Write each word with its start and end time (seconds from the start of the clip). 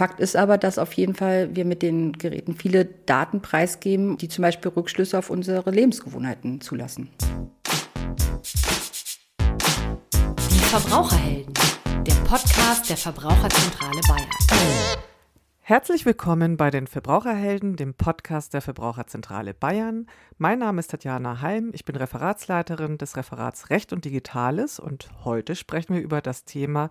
Fakt 0.00 0.18
ist 0.18 0.34
aber, 0.34 0.56
dass 0.56 0.78
auf 0.78 0.94
jeden 0.94 1.14
Fall 1.14 1.54
wir 1.54 1.66
mit 1.66 1.82
den 1.82 2.14
Geräten 2.14 2.54
viele 2.54 2.86
Daten 2.86 3.42
preisgeben, 3.42 4.16
die 4.16 4.28
zum 4.28 4.40
Beispiel 4.40 4.70
Rückschlüsse 4.70 5.18
auf 5.18 5.28
unsere 5.28 5.70
Lebensgewohnheiten 5.70 6.62
zulassen. 6.62 7.10
Die 10.38 10.58
Verbraucherhelden, 10.58 11.52
der 12.06 12.14
Podcast 12.26 12.88
der 12.88 12.96
Verbraucherzentrale 12.96 14.00
Bayern. 14.08 14.30
Herzlich 15.58 16.06
willkommen 16.06 16.56
bei 16.56 16.70
den 16.70 16.86
Verbraucherhelden, 16.86 17.76
dem 17.76 17.92
Podcast 17.92 18.54
der 18.54 18.62
Verbraucherzentrale 18.62 19.52
Bayern. 19.52 20.06
Mein 20.38 20.60
Name 20.60 20.80
ist 20.80 20.92
Tatjana 20.92 21.42
Halm, 21.42 21.72
ich 21.74 21.84
bin 21.84 21.96
Referatsleiterin 21.96 22.96
des 22.96 23.18
Referats 23.18 23.68
Recht 23.68 23.92
und 23.92 24.06
Digitales 24.06 24.80
und 24.80 25.10
heute 25.26 25.54
sprechen 25.54 25.94
wir 25.94 26.00
über 26.00 26.22
das 26.22 26.46
Thema 26.46 26.88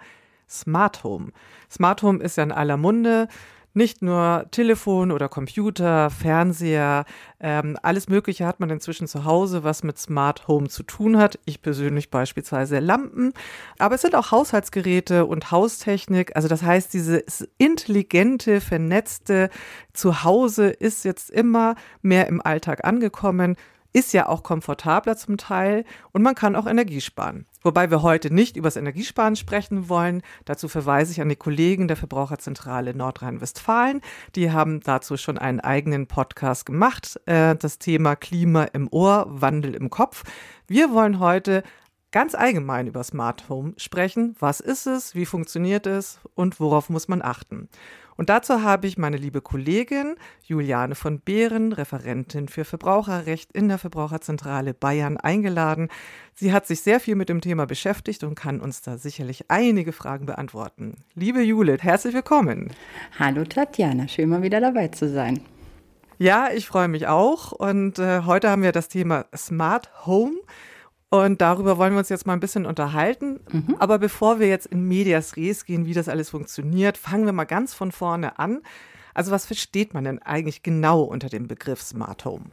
Smart 0.49 1.03
Home. 1.03 1.31
Smart 1.69 2.01
Home 2.03 2.23
ist 2.23 2.37
ja 2.37 2.43
in 2.43 2.51
aller 2.51 2.77
Munde 2.77 3.27
nicht 3.73 4.01
nur 4.01 4.45
Telefon 4.51 5.11
oder 5.11 5.29
Computer, 5.29 6.09
Fernseher, 6.09 7.05
ähm, 7.39 7.77
alles 7.81 8.09
Mögliche 8.09 8.45
hat 8.45 8.59
man 8.59 8.69
inzwischen 8.69 9.07
zu 9.07 9.25
Hause, 9.25 9.63
was 9.63 9.83
mit 9.83 9.97
Smart 9.97 10.47
Home 10.47 10.69
zu 10.69 10.83
tun 10.83 11.17
hat. 11.17 11.39
Ich 11.45 11.61
persönlich 11.61 12.09
beispielsweise 12.09 12.79
Lampen, 12.79 13.33
aber 13.77 13.95
es 13.95 14.01
sind 14.01 14.15
auch 14.15 14.31
Haushaltsgeräte 14.31 15.25
und 15.25 15.51
Haustechnik. 15.51 16.35
Also 16.35 16.47
das 16.47 16.63
heißt, 16.63 16.93
dieses 16.93 17.47
intelligente, 17.57 18.59
vernetzte 18.59 19.49
Zuhause 19.93 20.69
ist 20.69 21.05
jetzt 21.05 21.29
immer 21.29 21.75
mehr 22.01 22.27
im 22.27 22.41
Alltag 22.41 22.83
angekommen 22.85 23.55
ist 23.93 24.13
ja 24.13 24.27
auch 24.27 24.43
komfortabler 24.43 25.17
zum 25.17 25.37
Teil 25.37 25.85
und 26.11 26.21
man 26.21 26.35
kann 26.35 26.55
auch 26.55 26.67
Energie 26.67 27.01
sparen. 27.01 27.45
Wobei 27.61 27.89
wir 27.89 28.01
heute 28.01 28.33
nicht 28.33 28.55
über 28.55 28.67
das 28.67 28.77
Energiesparen 28.77 29.35
sprechen 29.35 29.89
wollen. 29.89 30.21
Dazu 30.45 30.67
verweise 30.67 31.11
ich 31.11 31.21
an 31.21 31.29
die 31.29 31.35
Kollegen 31.35 31.87
der 31.87 31.97
Verbraucherzentrale 31.97 32.93
Nordrhein-Westfalen. 32.93 34.01
Die 34.35 34.51
haben 34.51 34.79
dazu 34.81 35.17
schon 35.17 35.37
einen 35.37 35.59
eigenen 35.59 36.07
Podcast 36.07 36.65
gemacht. 36.65 37.19
Äh, 37.25 37.55
das 37.55 37.79
Thema 37.79 38.15
Klima 38.15 38.63
im 38.65 38.87
Ohr, 38.91 39.25
Wandel 39.27 39.73
im 39.75 39.89
Kopf. 39.89 40.23
Wir 40.67 40.93
wollen 40.93 41.19
heute 41.19 41.63
ganz 42.11 42.33
allgemein 42.33 42.87
über 42.87 43.03
Smart 43.03 43.49
Home 43.49 43.73
sprechen. 43.77 44.35
Was 44.39 44.59
ist 44.59 44.87
es? 44.87 45.15
Wie 45.15 45.25
funktioniert 45.25 45.85
es? 45.85 46.19
Und 46.35 46.59
worauf 46.59 46.89
muss 46.89 47.07
man 47.07 47.21
achten? 47.21 47.69
Und 48.19 48.27
dazu 48.27 48.63
habe 48.63 48.85
ich 48.85 48.97
meine 48.97 49.15
liebe 49.15 49.39
Kollegin 49.39 50.17
Juliane 50.43 50.95
von 50.95 51.21
Behren, 51.21 51.71
Referentin 51.71 52.49
für 52.49 52.65
Verbraucherrecht 52.65 53.53
in 53.53 53.69
der 53.69 53.77
Verbraucherzentrale 53.77 54.73
Bayern, 54.73 55.15
eingeladen. 55.15 55.87
Sie 56.35 56.51
hat 56.51 56.67
sich 56.67 56.81
sehr 56.81 56.99
viel 56.99 57.15
mit 57.15 57.29
dem 57.29 57.39
Thema 57.39 57.65
beschäftigt 57.65 58.25
und 58.25 58.35
kann 58.35 58.59
uns 58.59 58.81
da 58.81 58.97
sicherlich 58.97 59.45
einige 59.47 59.93
Fragen 59.93 60.25
beantworten. 60.25 60.97
Liebe 61.15 61.41
Judith, 61.41 61.81
herzlich 61.81 62.13
willkommen. 62.13 62.71
Hallo 63.17 63.45
Tatjana, 63.45 64.09
schön 64.09 64.27
mal 64.27 64.41
wieder 64.41 64.59
dabei 64.59 64.89
zu 64.89 65.07
sein. 65.07 65.39
Ja, 66.17 66.49
ich 66.53 66.67
freue 66.67 66.89
mich 66.89 67.07
auch. 67.07 67.53
Und 67.53 67.99
äh, 67.99 68.23
heute 68.25 68.49
haben 68.49 68.63
wir 68.63 68.73
das 68.73 68.89
Thema 68.89 69.27
Smart 69.33 70.05
Home. 70.05 70.35
Und 71.09 71.41
darüber 71.41 71.77
wollen 71.77 71.93
wir 71.93 71.99
uns 71.99 72.09
jetzt 72.09 72.27
mal 72.27 72.33
ein 72.33 72.39
bisschen 72.39 72.65
unterhalten. 72.67 73.39
Mhm. 73.51 73.75
Aber 73.79 73.97
bevor 73.97 74.39
wir 74.39 74.47
jetzt 74.47 74.67
in 74.67 74.87
Medias 74.87 75.37
Res 75.37 75.65
gehen, 75.65 75.85
wie 75.85 75.93
das 75.93 76.07
alles 76.07 76.29
funktioniert, 76.29 76.97
fangen 76.97 77.25
wir 77.25 77.33
mal 77.33 77.45
ganz 77.45 77.73
von 77.73 77.91
vorne 77.91 78.37
an. 78.37 78.61
Also 79.15 79.31
was 79.31 79.47
versteht 79.47 79.93
man 79.93 80.03
denn 80.03 80.19
eigentlich 80.19 80.61
genau 80.61 81.01
unter 81.01 81.29
dem 81.29 81.47
Begriff 81.47 81.81
Smart 81.81 82.25
Home? 82.25 82.45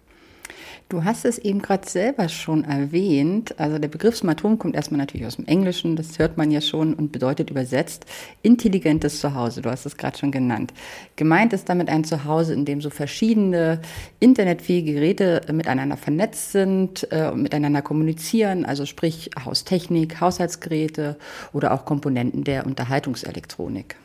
Du 0.88 1.02
hast 1.02 1.24
es 1.24 1.38
eben 1.38 1.62
gerade 1.62 1.88
selber 1.88 2.28
schon 2.28 2.62
erwähnt. 2.62 3.58
Also 3.58 3.80
der 3.80 3.88
Begriff 3.88 4.14
Smart 4.16 4.44
Home 4.44 4.56
kommt 4.56 4.76
erstmal 4.76 4.98
natürlich 4.98 5.26
aus 5.26 5.34
dem 5.34 5.46
Englischen, 5.46 5.96
das 5.96 6.20
hört 6.20 6.36
man 6.36 6.52
ja 6.52 6.60
schon 6.60 6.94
und 6.94 7.10
bedeutet 7.10 7.50
übersetzt 7.50 8.06
intelligentes 8.42 9.18
Zuhause. 9.18 9.62
Du 9.62 9.70
hast 9.70 9.84
es 9.84 9.96
gerade 9.96 10.16
schon 10.16 10.30
genannt. 10.30 10.72
Gemeint 11.16 11.52
ist 11.52 11.68
damit 11.68 11.88
ein 11.88 12.04
Zuhause, 12.04 12.54
in 12.54 12.64
dem 12.64 12.80
so 12.80 12.90
verschiedene 12.90 13.80
internetfähige 14.20 14.94
Geräte 14.94 15.40
miteinander 15.52 15.96
vernetzt 15.96 16.52
sind 16.52 17.08
äh, 17.10 17.30
und 17.32 17.42
miteinander 17.42 17.82
kommunizieren, 17.82 18.64
also 18.64 18.86
sprich 18.86 19.30
Haustechnik, 19.44 20.20
Haushaltsgeräte 20.20 21.16
oder 21.52 21.74
auch 21.74 21.84
Komponenten 21.84 22.44
der 22.44 22.64
Unterhaltungselektronik. 22.64 23.96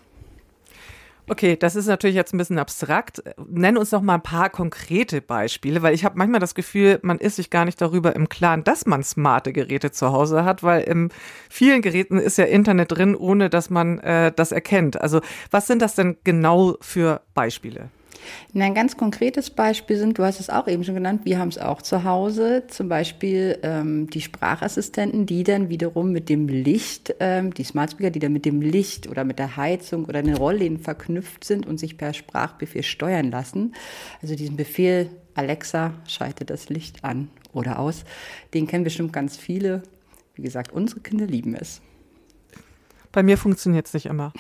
Okay, 1.29 1.55
das 1.55 1.75
ist 1.75 1.87
natürlich 1.87 2.15
jetzt 2.15 2.33
ein 2.33 2.37
bisschen 2.37 2.59
abstrakt. 2.59 3.23
Nenn 3.47 3.77
uns 3.77 3.91
noch 3.91 4.01
mal 4.01 4.15
ein 4.15 4.23
paar 4.23 4.49
konkrete 4.49 5.21
Beispiele, 5.21 5.81
weil 5.81 5.93
ich 5.93 6.03
habe 6.03 6.17
manchmal 6.17 6.39
das 6.39 6.55
Gefühl, 6.55 6.99
man 7.03 7.19
ist 7.19 7.37
sich 7.37 7.49
gar 7.49 7.65
nicht 7.65 7.79
darüber 7.79 8.15
im 8.15 8.27
Klaren, 8.27 8.63
dass 8.63 8.85
man 8.85 9.03
smarte 9.03 9.53
Geräte 9.53 9.91
zu 9.91 10.11
Hause 10.11 10.43
hat, 10.43 10.63
weil 10.63 10.81
in 10.81 11.09
vielen 11.49 11.81
Geräten 11.81 12.17
ist 12.17 12.37
ja 12.37 12.45
Internet 12.45 12.91
drin, 12.91 13.15
ohne 13.15 13.49
dass 13.49 13.69
man 13.69 13.99
äh, 13.99 14.31
das 14.35 14.51
erkennt. 14.51 14.99
Also 14.99 15.21
was 15.51 15.67
sind 15.67 15.81
das 15.81 15.95
denn 15.95 16.17
genau 16.23 16.77
für 16.81 17.21
Beispiele? 17.33 17.89
Ein 18.53 18.73
ganz 18.73 18.97
konkretes 18.97 19.49
Beispiel 19.49 19.97
sind, 19.97 20.17
du 20.17 20.23
hast 20.23 20.39
es 20.39 20.49
auch 20.49 20.67
eben 20.67 20.83
schon 20.83 20.95
genannt, 20.95 21.21
wir 21.23 21.39
haben 21.39 21.49
es 21.49 21.57
auch 21.57 21.81
zu 21.81 22.03
Hause, 22.03 22.63
zum 22.67 22.89
Beispiel 22.89 23.57
ähm, 23.63 24.09
die 24.09 24.21
Sprachassistenten, 24.21 25.25
die 25.25 25.43
dann 25.43 25.69
wiederum 25.69 26.11
mit 26.11 26.29
dem 26.29 26.47
Licht, 26.47 27.15
ähm, 27.19 27.53
die 27.53 27.63
Smart 27.63 27.91
Speaker, 27.91 28.09
die 28.11 28.19
dann 28.19 28.33
mit 28.33 28.45
dem 28.45 28.61
Licht 28.61 29.07
oder 29.07 29.23
mit 29.23 29.39
der 29.39 29.57
Heizung 29.57 30.05
oder 30.05 30.21
den 30.21 30.35
Rollläden 30.35 30.79
verknüpft 30.79 31.43
sind 31.43 31.65
und 31.65 31.79
sich 31.79 31.97
per 31.97 32.13
Sprachbefehl 32.13 32.83
steuern 32.83 33.31
lassen. 33.31 33.73
Also 34.21 34.35
diesen 34.35 34.57
Befehl 34.57 35.09
Alexa, 35.33 35.93
schalte 36.07 36.45
das 36.45 36.69
Licht 36.69 37.03
an 37.03 37.29
oder 37.53 37.79
aus, 37.79 38.03
den 38.53 38.67
kennen 38.67 38.83
bestimmt 38.83 39.13
ganz 39.13 39.37
viele. 39.37 39.83
Wie 40.35 40.41
gesagt, 40.41 40.71
unsere 40.71 41.01
Kinder 41.01 41.25
lieben 41.25 41.55
es. 41.55 41.81
Bei 43.11 43.23
mir 43.23 43.37
funktioniert 43.37 43.87
es 43.87 43.93
nicht 43.93 44.05
immer. 44.05 44.31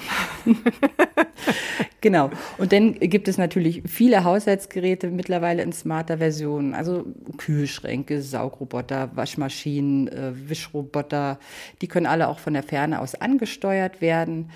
genau. 2.01 2.29
Und 2.57 2.71
dann 2.71 2.93
gibt 2.93 3.27
es 3.27 3.37
natürlich 3.37 3.83
viele 3.85 4.23
Haushaltsgeräte 4.23 5.09
mittlerweile 5.09 5.61
in 5.61 5.73
smarter 5.73 6.19
Version. 6.19 6.73
Also 6.73 7.05
Kühlschränke, 7.37 8.21
Saugroboter, 8.21 9.11
Waschmaschinen, 9.15 10.07
äh, 10.07 10.49
Wischroboter. 10.49 11.39
Die 11.81 11.87
können 11.87 12.05
alle 12.05 12.29
auch 12.29 12.39
von 12.39 12.53
der 12.53 12.63
Ferne 12.63 13.01
aus 13.01 13.15
angesteuert 13.15 13.99
werden. 13.99 14.51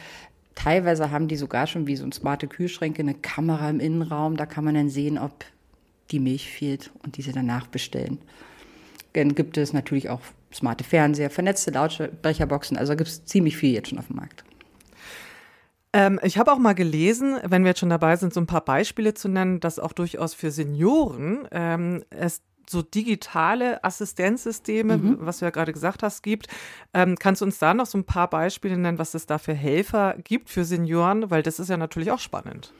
Teilweise 0.55 1.11
haben 1.11 1.27
die 1.27 1.35
sogar 1.35 1.67
schon 1.67 1.85
wie 1.85 1.97
so 1.97 2.05
ein 2.05 2.13
smarte 2.13 2.47
Kühlschränke 2.47 3.01
eine 3.01 3.15
Kamera 3.15 3.69
im 3.69 3.81
Innenraum. 3.81 4.37
Da 4.37 4.45
kann 4.45 4.63
man 4.63 4.75
dann 4.75 4.89
sehen, 4.89 5.17
ob 5.17 5.43
die 6.11 6.19
Milch 6.19 6.49
fehlt 6.49 6.91
und 7.03 7.17
diese 7.17 7.33
danach 7.33 7.67
bestellen. 7.67 8.19
Dann 9.13 9.35
gibt 9.35 9.57
es 9.57 9.73
natürlich 9.73 10.09
auch 10.09 10.21
smarte 10.55 10.83
Fernseher, 10.83 11.29
vernetzte 11.29 11.71
Lautsprecherboxen. 11.71 12.77
Also 12.77 12.95
gibt 12.95 13.09
es 13.09 13.25
ziemlich 13.25 13.57
viel 13.57 13.73
jetzt 13.73 13.89
schon 13.89 13.99
auf 13.99 14.07
dem 14.07 14.15
Markt. 14.15 14.43
Ähm, 15.93 16.19
ich 16.23 16.37
habe 16.37 16.51
auch 16.51 16.57
mal 16.57 16.73
gelesen, 16.73 17.37
wenn 17.43 17.63
wir 17.63 17.69
jetzt 17.69 17.79
schon 17.79 17.89
dabei 17.89 18.15
sind, 18.15 18.33
so 18.33 18.39
ein 18.39 18.47
paar 18.47 18.65
Beispiele 18.65 19.13
zu 19.13 19.27
nennen, 19.27 19.59
dass 19.59 19.79
auch 19.79 19.93
durchaus 19.93 20.33
für 20.33 20.51
Senioren 20.51 21.47
ähm, 21.51 22.03
es 22.09 22.41
so 22.69 22.81
digitale 22.81 23.83
Assistenzsysteme, 23.83 24.97
mhm. 24.97 25.17
was 25.19 25.39
du 25.39 25.45
ja 25.45 25.51
gerade 25.51 25.73
gesagt 25.73 26.03
hast, 26.03 26.23
gibt. 26.23 26.47
Ähm, 26.93 27.15
kannst 27.19 27.41
du 27.41 27.45
uns 27.45 27.59
da 27.59 27.73
noch 27.73 27.85
so 27.85 27.97
ein 27.97 28.03
paar 28.03 28.29
Beispiele 28.29 28.77
nennen, 28.77 28.99
was 28.99 29.13
es 29.13 29.25
da 29.25 29.37
für 29.37 29.53
Helfer 29.53 30.15
gibt 30.23 30.49
für 30.49 30.65
Senioren? 30.65 31.29
Weil 31.29 31.43
das 31.43 31.59
ist 31.59 31.69
ja 31.69 31.77
natürlich 31.77 32.11
auch 32.11 32.19
spannend. 32.19 32.71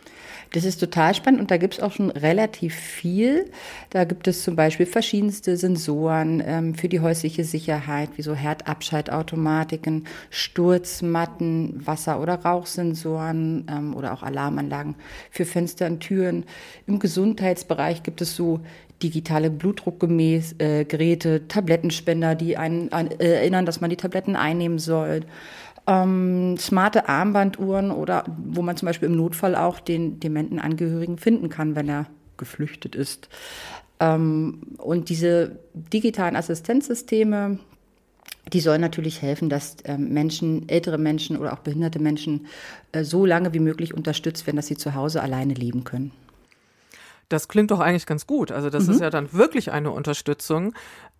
Das 0.51 0.63
ist 0.63 0.77
total 0.77 1.13
spannend 1.15 1.41
und 1.41 1.51
da 1.51 1.57
gibt 1.57 1.75
es 1.75 1.79
auch 1.79 1.91
schon 1.91 2.11
relativ 2.11 2.75
viel. 2.75 3.51
Da 3.89 4.03
gibt 4.03 4.27
es 4.27 4.43
zum 4.43 4.55
Beispiel 4.55 4.85
verschiedenste 4.85 5.57
Sensoren 5.57 6.41
ähm, 6.45 6.75
für 6.75 6.87
die 6.87 6.99
häusliche 6.99 7.43
Sicherheit, 7.43 8.09
wie 8.15 8.21
so 8.21 8.35
Herdabschaltautomatiken, 8.35 10.07
Sturzmatten, 10.29 11.85
Wasser- 11.85 12.21
oder 12.21 12.35
Rauchsensoren 12.35 13.65
ähm, 13.69 13.95
oder 13.95 14.13
auch 14.13 14.23
Alarmanlagen 14.23 14.95
für 15.31 15.45
Fenster 15.45 15.87
und 15.87 15.99
Türen. 15.99 16.45
Im 16.87 16.99
Gesundheitsbereich 16.99 18.03
gibt 18.03 18.21
es 18.21 18.35
so 18.35 18.61
digitale 19.03 19.49
Blutdruckgeräte, 19.49 21.35
äh, 21.35 21.39
Tablettenspender, 21.47 22.35
die 22.35 22.57
einen 22.57 22.91
an, 22.91 23.11
äh, 23.11 23.35
erinnern, 23.35 23.65
dass 23.65 23.81
man 23.81 23.89
die 23.89 23.97
Tabletten 23.97 24.35
einnehmen 24.35 24.79
soll. 24.79 25.21
Ähm, 25.87 26.57
smarte 26.57 27.07
Armbanduhren 27.07 27.91
oder 27.91 28.23
wo 28.43 28.61
man 28.61 28.77
zum 28.77 28.87
Beispiel 28.87 29.09
im 29.09 29.17
Notfall 29.17 29.55
auch 29.55 29.79
den 29.79 30.19
dementen 30.19 30.59
Angehörigen 30.59 31.17
finden 31.17 31.49
kann, 31.49 31.75
wenn 31.75 31.89
er 31.89 32.07
geflüchtet 32.37 32.95
ist. 32.95 33.29
Ähm, 33.99 34.61
und 34.77 35.09
diese 35.09 35.59
digitalen 35.73 36.35
Assistenzsysteme, 36.35 37.59
die 38.51 38.59
sollen 38.59 38.81
natürlich 38.81 39.21
helfen, 39.21 39.49
dass 39.49 39.77
ähm, 39.85 40.09
Menschen, 40.09 40.69
ältere 40.69 40.97
Menschen 40.97 41.37
oder 41.37 41.53
auch 41.53 41.59
behinderte 41.59 41.99
Menschen 41.99 42.47
äh, 42.91 43.03
so 43.03 43.25
lange 43.25 43.53
wie 43.53 43.59
möglich 43.59 43.93
unterstützt 43.93 44.45
werden, 44.45 44.57
dass 44.57 44.67
sie 44.67 44.77
zu 44.77 44.95
Hause 44.95 45.21
alleine 45.21 45.53
leben 45.53 45.83
können. 45.83 46.11
Das 47.29 47.47
klingt 47.47 47.71
doch 47.71 47.79
eigentlich 47.79 48.05
ganz 48.05 48.27
gut. 48.27 48.51
Also 48.51 48.69
das 48.69 48.87
mhm. 48.87 48.93
ist 48.93 49.01
ja 49.01 49.09
dann 49.09 49.33
wirklich 49.33 49.71
eine 49.71 49.91
Unterstützung. 49.91 50.73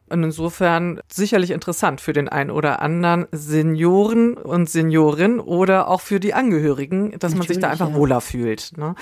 Und 0.07 0.23
insofern 0.23 0.99
sicherlich 1.11 1.49
interessant 1.49 1.99
für 1.99 2.13
den 2.13 2.29
einen 2.29 2.51
oder 2.51 2.79
anderen 2.81 3.25
Senioren 3.31 4.35
und 4.35 4.69
Seniorin 4.69 5.39
oder 5.39 5.87
auch 5.87 6.01
für 6.01 6.19
die 6.19 6.35
Angehörigen, 6.35 7.11
dass 7.17 7.31
Natürlich, 7.31 7.37
man 7.37 7.47
sich 7.47 7.59
da 7.59 7.69
einfach 7.69 7.89
ja. 7.89 7.95
wohler 7.95 8.21
fühlt. 8.21 8.73
Ne? 8.77 8.93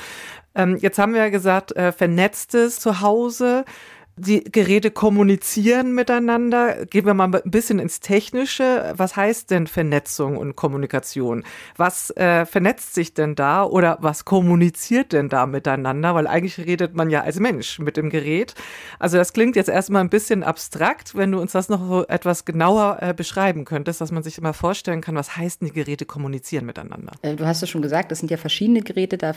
Ähm, 0.56 0.78
jetzt 0.78 0.98
haben 1.00 1.14
wir 1.14 1.22
ja 1.22 1.30
gesagt, 1.30 1.76
äh, 1.76 1.92
vernetztes 1.92 2.80
Zuhause. 2.80 3.66
Die 4.16 4.44
Geräte 4.44 4.92
kommunizieren 4.92 5.96
miteinander. 5.96 6.86
Gehen 6.86 7.08
wir 7.08 7.16
mal 7.16 7.34
ein 7.34 7.50
bisschen 7.50 7.80
ins 7.80 8.00
Technische. 8.00 8.94
Was 8.96 9.16
heißt 9.16 9.50
denn 9.50 9.66
Vernetzung 9.66 10.38
und 10.38 10.56
Kommunikation? 10.56 11.44
Was 11.78 12.12
äh, 12.12 12.46
vernetzt 12.46 12.94
sich 12.94 13.16
denn 13.16 13.34
da 13.34 13.64
oder 13.64 13.98
was 14.02 14.24
kommuniziert 14.24 15.14
denn 15.14 15.30
da 15.30 15.48
miteinander? 15.48 16.14
Weil 16.14 16.28
eigentlich 16.28 16.60
redet 16.60 16.94
man 16.94 17.10
ja 17.10 17.22
als 17.22 17.40
Mensch 17.40 17.80
mit 17.80 17.98
dem 17.98 18.12
Gerät. 18.12 18.54
Also 19.00 19.18
das 19.18 19.34
klingt 19.34 19.56
jetzt 19.56 19.68
erstmal 19.68 20.04
ein 20.04 20.10
bisschen 20.10 20.44
abstrakt, 20.44 21.16
wenn 21.16 21.32
du 21.32 21.42
uns 21.42 21.54
das 21.54 21.70
noch 21.70 21.80
so 21.88 22.06
etwas 22.06 22.46
genauer 22.46 23.00
äh, 23.02 23.16
beschreiben 23.16 23.66
könntest, 23.66 24.00
dass 24.00 24.12
man 24.12 24.22
sich 24.22 24.38
immer 24.38 24.54
vorstellen 24.54 25.02
kann, 25.02 25.16
was 25.16 25.38
heißt 25.38 25.62
denn 25.62 25.70
die 25.70 25.74
Geräte 25.74 26.06
kommunizieren 26.06 26.68
miteinander? 26.68 27.14
Äh, 27.24 27.36
du 27.36 27.48
hast 27.48 27.64
es 27.64 27.70
schon 27.72 27.82
gesagt, 27.82 28.12
das 28.12 28.20
sind 28.20 28.30
ja 28.30 28.38
verschiedene 28.38 28.82
Geräte. 28.82 29.18
Da, 29.18 29.34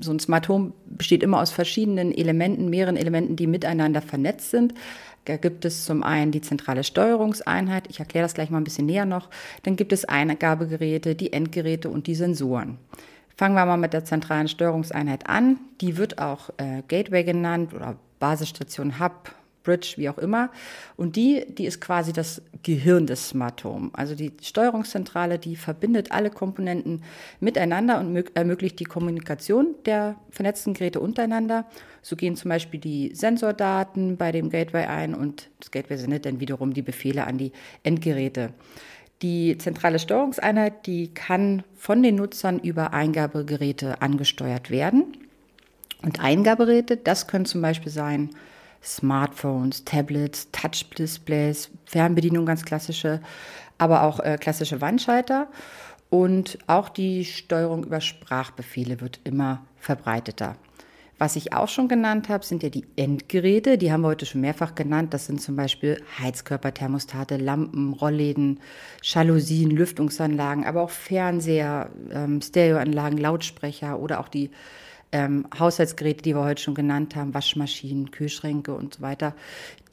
so 0.00 0.10
ein 0.10 0.18
Smart 0.18 0.48
Home 0.48 0.72
besteht 0.86 1.22
immer 1.22 1.40
aus 1.40 1.52
verschiedenen 1.52 2.12
Elementen, 2.12 2.70
mehreren 2.70 2.96
Elementen, 2.96 3.36
die 3.36 3.46
miteinander 3.46 4.02
vernetzt 4.02 4.15
vernetzt 4.16 4.50
sind. 4.50 4.74
Da 5.26 5.36
gibt 5.36 5.64
es 5.64 5.84
zum 5.84 6.02
einen 6.02 6.32
die 6.32 6.40
zentrale 6.40 6.84
Steuerungseinheit, 6.84 7.88
ich 7.88 7.98
erkläre 7.98 8.24
das 8.24 8.34
gleich 8.34 8.48
mal 8.48 8.58
ein 8.58 8.64
bisschen 8.64 8.86
näher 8.86 9.04
noch. 9.04 9.28
Dann 9.64 9.76
gibt 9.76 9.92
es 9.92 10.04
Eingabegeräte, 10.04 11.14
die 11.14 11.32
Endgeräte 11.32 11.90
und 11.90 12.06
die 12.06 12.14
Sensoren. 12.14 12.78
Fangen 13.36 13.54
wir 13.54 13.66
mal 13.66 13.76
mit 13.76 13.92
der 13.92 14.04
zentralen 14.04 14.48
Steuerungseinheit 14.48 15.28
an. 15.28 15.58
Die 15.82 15.98
wird 15.98 16.18
auch 16.18 16.50
äh, 16.56 16.82
Gateway 16.88 17.24
genannt 17.24 17.74
oder 17.74 17.96
Basisstation 18.18 18.98
Hub, 18.98 19.34
Bridge, 19.66 19.94
wie 19.96 20.08
auch 20.08 20.18
immer. 20.18 20.50
Und 20.96 21.16
die, 21.16 21.44
die 21.48 21.66
ist 21.66 21.80
quasi 21.80 22.12
das 22.12 22.40
Gehirn 22.62 23.06
des 23.06 23.28
Smart 23.28 23.62
Home. 23.64 23.90
Also 23.92 24.14
die 24.14 24.32
Steuerungszentrale, 24.40 25.38
die 25.38 25.56
verbindet 25.56 26.12
alle 26.12 26.30
Komponenten 26.30 27.02
miteinander 27.40 27.98
und 28.00 28.16
ermöglicht 28.34 28.78
die 28.78 28.84
Kommunikation 28.84 29.74
der 29.84 30.16
vernetzten 30.30 30.72
Geräte 30.72 31.00
untereinander. 31.00 31.66
So 32.00 32.14
gehen 32.14 32.36
zum 32.36 32.48
Beispiel 32.48 32.78
die 32.78 33.14
Sensordaten 33.14 34.16
bei 34.16 34.30
dem 34.30 34.48
Gateway 34.48 34.86
ein 34.86 35.14
und 35.14 35.50
das 35.58 35.72
Gateway 35.72 35.98
sendet 35.98 36.24
dann 36.24 36.40
wiederum 36.40 36.72
die 36.72 36.82
Befehle 36.82 37.26
an 37.26 37.36
die 37.36 37.50
Endgeräte. 37.82 38.50
Die 39.22 39.56
zentrale 39.58 39.98
Steuerungseinheit, 39.98 40.86
die 40.86 41.12
kann 41.12 41.64
von 41.74 42.02
den 42.02 42.16
Nutzern 42.16 42.60
über 42.60 42.92
Eingabegeräte 42.92 44.02
angesteuert 44.02 44.70
werden. 44.70 45.16
Und 46.02 46.20
Eingabegeräte, 46.22 46.96
das 46.96 47.26
können 47.26 47.46
zum 47.46 47.62
Beispiel 47.62 47.90
sein 47.90 48.30
Smartphones, 48.86 49.84
Tablets, 49.84 50.50
Touch-Displays, 50.52 51.70
Fernbedienung 51.84 52.46
ganz 52.46 52.64
klassische, 52.64 53.20
aber 53.78 54.02
auch 54.04 54.20
äh, 54.20 54.38
klassische 54.40 54.80
Wandschalter. 54.80 55.48
Und 56.08 56.58
auch 56.68 56.88
die 56.88 57.24
Steuerung 57.24 57.84
über 57.84 58.00
Sprachbefehle 58.00 59.00
wird 59.00 59.20
immer 59.24 59.66
verbreiteter. 59.76 60.56
Was 61.18 61.34
ich 61.34 61.54
auch 61.54 61.68
schon 61.68 61.88
genannt 61.88 62.28
habe, 62.28 62.44
sind 62.44 62.62
ja 62.62 62.68
die 62.68 62.84
Endgeräte. 62.96 63.78
Die 63.78 63.90
haben 63.90 64.02
wir 64.02 64.08
heute 64.08 64.26
schon 64.26 64.42
mehrfach 64.42 64.74
genannt. 64.74 65.14
Das 65.14 65.26
sind 65.26 65.40
zum 65.40 65.56
Beispiel 65.56 66.02
Heizkörper, 66.18 66.74
Thermostate, 66.74 67.38
Lampen, 67.38 67.94
Rollläden, 67.94 68.60
Jalousien, 69.02 69.70
Lüftungsanlagen, 69.70 70.66
aber 70.66 70.82
auch 70.82 70.90
Fernseher, 70.90 71.88
ähm, 72.10 72.42
Stereoanlagen, 72.42 73.18
Lautsprecher 73.18 73.98
oder 73.98 74.20
auch 74.20 74.28
die 74.28 74.50
ähm, 75.12 75.46
Haushaltsgeräte, 75.58 76.22
die 76.22 76.34
wir 76.34 76.44
heute 76.44 76.62
schon 76.62 76.74
genannt 76.74 77.16
haben, 77.16 77.34
Waschmaschinen, 77.34 78.10
Kühlschränke 78.10 78.74
und 78.74 78.94
so 78.94 79.02
weiter, 79.02 79.34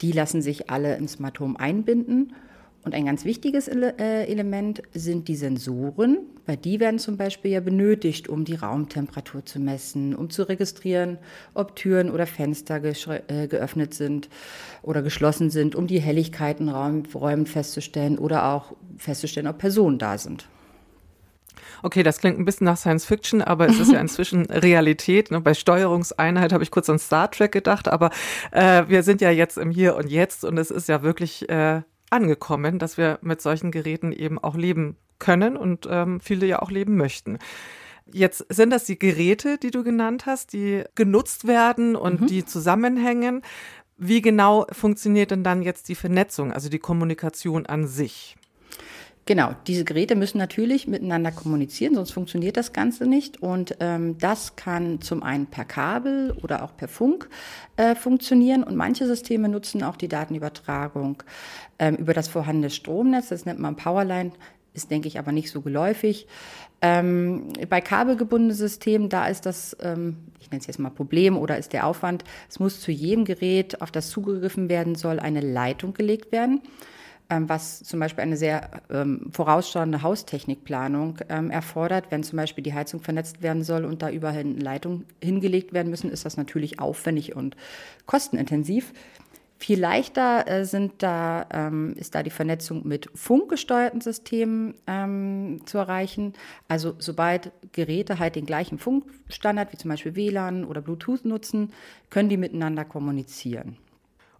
die 0.02 0.12
lassen 0.12 0.42
sich 0.42 0.70
alle 0.70 0.96
ins 0.96 1.12
Smart 1.12 1.40
Home 1.40 1.58
einbinden. 1.58 2.34
Und 2.84 2.94
ein 2.94 3.06
ganz 3.06 3.24
wichtiges 3.24 3.66
äh, 3.66 4.24
Element 4.26 4.82
sind 4.92 5.28
die 5.28 5.36
Sensoren, 5.36 6.18
weil 6.44 6.58
die 6.58 6.80
werden 6.80 6.98
zum 6.98 7.16
Beispiel 7.16 7.52
ja 7.52 7.60
benötigt, 7.60 8.28
um 8.28 8.44
die 8.44 8.56
Raumtemperatur 8.56 9.46
zu 9.46 9.58
messen, 9.58 10.14
um 10.14 10.28
zu 10.28 10.42
registrieren, 10.42 11.16
ob 11.54 11.76
Türen 11.76 12.10
oder 12.10 12.26
Fenster 12.26 12.82
äh, 12.84 13.48
geöffnet 13.48 13.94
sind 13.94 14.28
oder 14.82 15.00
geschlossen 15.00 15.48
sind, 15.48 15.74
um 15.74 15.86
die 15.86 16.00
Helligkeit 16.00 16.60
in 16.60 16.68
Räumen 16.68 17.46
festzustellen 17.46 18.18
oder 18.18 18.52
auch 18.52 18.76
festzustellen, 18.98 19.46
ob 19.46 19.56
Personen 19.56 19.98
da 19.98 20.18
sind. 20.18 20.46
Okay, 21.84 22.02
das 22.02 22.16
klingt 22.16 22.38
ein 22.38 22.46
bisschen 22.46 22.64
nach 22.64 22.78
Science 22.78 23.04
Fiction, 23.04 23.42
aber 23.42 23.68
es 23.68 23.78
ist 23.78 23.92
ja 23.92 24.00
inzwischen 24.00 24.46
Realität. 24.46 25.30
Ne? 25.30 25.42
Bei 25.42 25.52
Steuerungseinheit 25.52 26.54
habe 26.54 26.64
ich 26.64 26.70
kurz 26.70 26.88
an 26.88 26.98
Star 26.98 27.30
Trek 27.30 27.52
gedacht, 27.52 27.88
aber 27.88 28.08
äh, 28.52 28.84
wir 28.88 29.02
sind 29.02 29.20
ja 29.20 29.30
jetzt 29.30 29.58
im 29.58 29.70
Hier 29.70 29.94
und 29.94 30.08
Jetzt 30.08 30.46
und 30.46 30.56
es 30.56 30.70
ist 30.70 30.88
ja 30.88 31.02
wirklich 31.02 31.46
äh, 31.50 31.82
angekommen, 32.08 32.78
dass 32.78 32.96
wir 32.96 33.18
mit 33.20 33.42
solchen 33.42 33.70
Geräten 33.70 34.12
eben 34.12 34.38
auch 34.38 34.56
leben 34.56 34.96
können 35.18 35.58
und 35.58 35.86
ähm, 35.90 36.20
viele 36.20 36.46
ja 36.46 36.62
auch 36.62 36.70
leben 36.70 36.96
möchten. 36.96 37.38
Jetzt 38.10 38.46
sind 38.48 38.70
das 38.70 38.84
die 38.84 38.98
Geräte, 38.98 39.58
die 39.58 39.70
du 39.70 39.84
genannt 39.84 40.24
hast, 40.24 40.54
die 40.54 40.84
genutzt 40.94 41.46
werden 41.46 41.96
und 41.96 42.22
mhm. 42.22 42.26
die 42.28 42.46
zusammenhängen. 42.46 43.42
Wie 43.98 44.22
genau 44.22 44.64
funktioniert 44.72 45.32
denn 45.32 45.44
dann 45.44 45.60
jetzt 45.60 45.90
die 45.90 45.96
Vernetzung, 45.96 46.50
also 46.50 46.70
die 46.70 46.78
Kommunikation 46.78 47.66
an 47.66 47.86
sich? 47.86 48.36
Genau, 49.26 49.54
diese 49.66 49.84
Geräte 49.84 50.16
müssen 50.16 50.36
natürlich 50.36 50.86
miteinander 50.86 51.32
kommunizieren, 51.32 51.94
sonst 51.94 52.10
funktioniert 52.10 52.58
das 52.58 52.74
Ganze 52.74 53.06
nicht. 53.06 53.40
Und 53.40 53.76
ähm, 53.80 54.18
das 54.18 54.54
kann 54.56 55.00
zum 55.00 55.22
einen 55.22 55.46
per 55.46 55.64
Kabel 55.64 56.36
oder 56.42 56.62
auch 56.62 56.76
per 56.76 56.88
Funk 56.88 57.30
äh, 57.76 57.94
funktionieren. 57.94 58.62
Und 58.62 58.76
manche 58.76 59.06
Systeme 59.06 59.48
nutzen 59.48 59.82
auch 59.82 59.96
die 59.96 60.08
Datenübertragung 60.08 61.22
ähm, 61.78 61.96
über 61.96 62.12
das 62.12 62.28
vorhandene 62.28 62.68
Stromnetz. 62.68 63.28
Das 63.28 63.46
nennt 63.46 63.60
man 63.60 63.76
Powerline, 63.76 64.32
ist, 64.74 64.90
denke 64.90 65.08
ich, 65.08 65.18
aber 65.18 65.32
nicht 65.32 65.50
so 65.50 65.62
geläufig. 65.62 66.26
Ähm, 66.82 67.48
bei 67.70 67.80
kabelgebundenen 67.80 68.54
Systemen, 68.54 69.08
da 69.08 69.26
ist 69.26 69.46
das, 69.46 69.74
ähm, 69.80 70.18
ich 70.38 70.50
nenne 70.50 70.60
es 70.60 70.66
jetzt 70.66 70.78
mal 70.78 70.90
Problem 70.90 71.38
oder 71.38 71.56
ist 71.56 71.72
der 71.72 71.86
Aufwand, 71.86 72.24
es 72.50 72.60
muss 72.60 72.78
zu 72.78 72.90
jedem 72.92 73.24
Gerät, 73.24 73.80
auf 73.80 73.90
das 73.90 74.10
zugegriffen 74.10 74.68
werden 74.68 74.96
soll, 74.96 75.18
eine 75.18 75.40
Leitung 75.40 75.94
gelegt 75.94 76.30
werden. 76.30 76.60
Ähm, 77.30 77.48
was 77.48 77.82
zum 77.82 78.00
Beispiel 78.00 78.22
eine 78.22 78.36
sehr 78.36 78.82
ähm, 78.90 79.28
vorausschauende 79.30 80.02
Haustechnikplanung 80.02 81.20
ähm, 81.30 81.50
erfordert. 81.50 82.06
Wenn 82.10 82.22
zum 82.22 82.36
Beispiel 82.36 82.62
die 82.62 82.74
Heizung 82.74 83.00
vernetzt 83.00 83.42
werden 83.42 83.64
soll 83.64 83.86
und 83.86 84.02
da 84.02 84.10
überall 84.10 84.44
Leitungen 84.44 85.06
hingelegt 85.22 85.72
werden 85.72 85.88
müssen, 85.88 86.10
ist 86.10 86.26
das 86.26 86.36
natürlich 86.36 86.80
aufwendig 86.80 87.34
und 87.34 87.56
kostenintensiv. 88.04 88.92
Viel 89.56 89.80
leichter 89.80 90.46
äh, 90.46 90.66
sind 90.66 91.02
da, 91.02 91.46
ähm, 91.50 91.94
ist 91.96 92.14
da 92.14 92.22
die 92.22 92.28
Vernetzung 92.28 92.86
mit 92.86 93.08
funkgesteuerten 93.14 94.02
Systemen 94.02 94.74
ähm, 94.86 95.62
zu 95.64 95.78
erreichen. 95.78 96.34
Also 96.68 96.94
sobald 96.98 97.52
Geräte 97.72 98.18
halt 98.18 98.36
den 98.36 98.44
gleichen 98.44 98.78
Funkstandard 98.78 99.72
wie 99.72 99.78
zum 99.78 99.88
Beispiel 99.88 100.14
WLAN 100.14 100.66
oder 100.66 100.82
Bluetooth 100.82 101.24
nutzen, 101.24 101.72
können 102.10 102.28
die 102.28 102.36
miteinander 102.36 102.84
kommunizieren. 102.84 103.78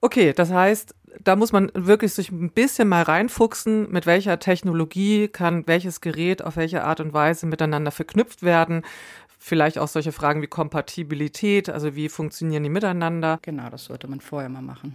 Okay, 0.05 0.35
das 0.35 0.53
heißt, 0.53 0.95
da 1.25 1.35
muss 1.35 1.53
man 1.53 1.73
wirklich 1.73 2.13
sich 2.13 2.31
ein 2.31 2.51
bisschen 2.51 2.89
mal 2.89 3.05
reinfuchsen, 3.05 3.91
mit 3.91 4.05
welcher 4.05 4.39
Technologie 4.39 5.29
kann 5.29 5.67
welches 5.67 6.03
Gerät 6.03 6.45
auf 6.45 6.57
welche 6.57 6.85
Art 6.85 7.01
und 7.01 7.15
Weise 7.15 7.47
miteinander 7.47 7.91
verknüpft 7.91 8.43
werden. 8.43 8.83
Vielleicht 9.39 9.79
auch 9.79 9.89
solche 9.89 10.13
Fragen 10.13 10.43
wie 10.43 10.47
Kompatibilität, 10.47 11.71
also 11.71 11.97
wie 11.97 12.11
funktionieren 12.11 12.65
die 12.65 12.69
miteinander. 12.69 13.39
Genau, 13.41 13.71
das 13.71 13.87
sollte 13.87 14.07
man 14.07 14.21
vorher 14.21 14.51
mal 14.51 14.61
machen. 14.61 14.95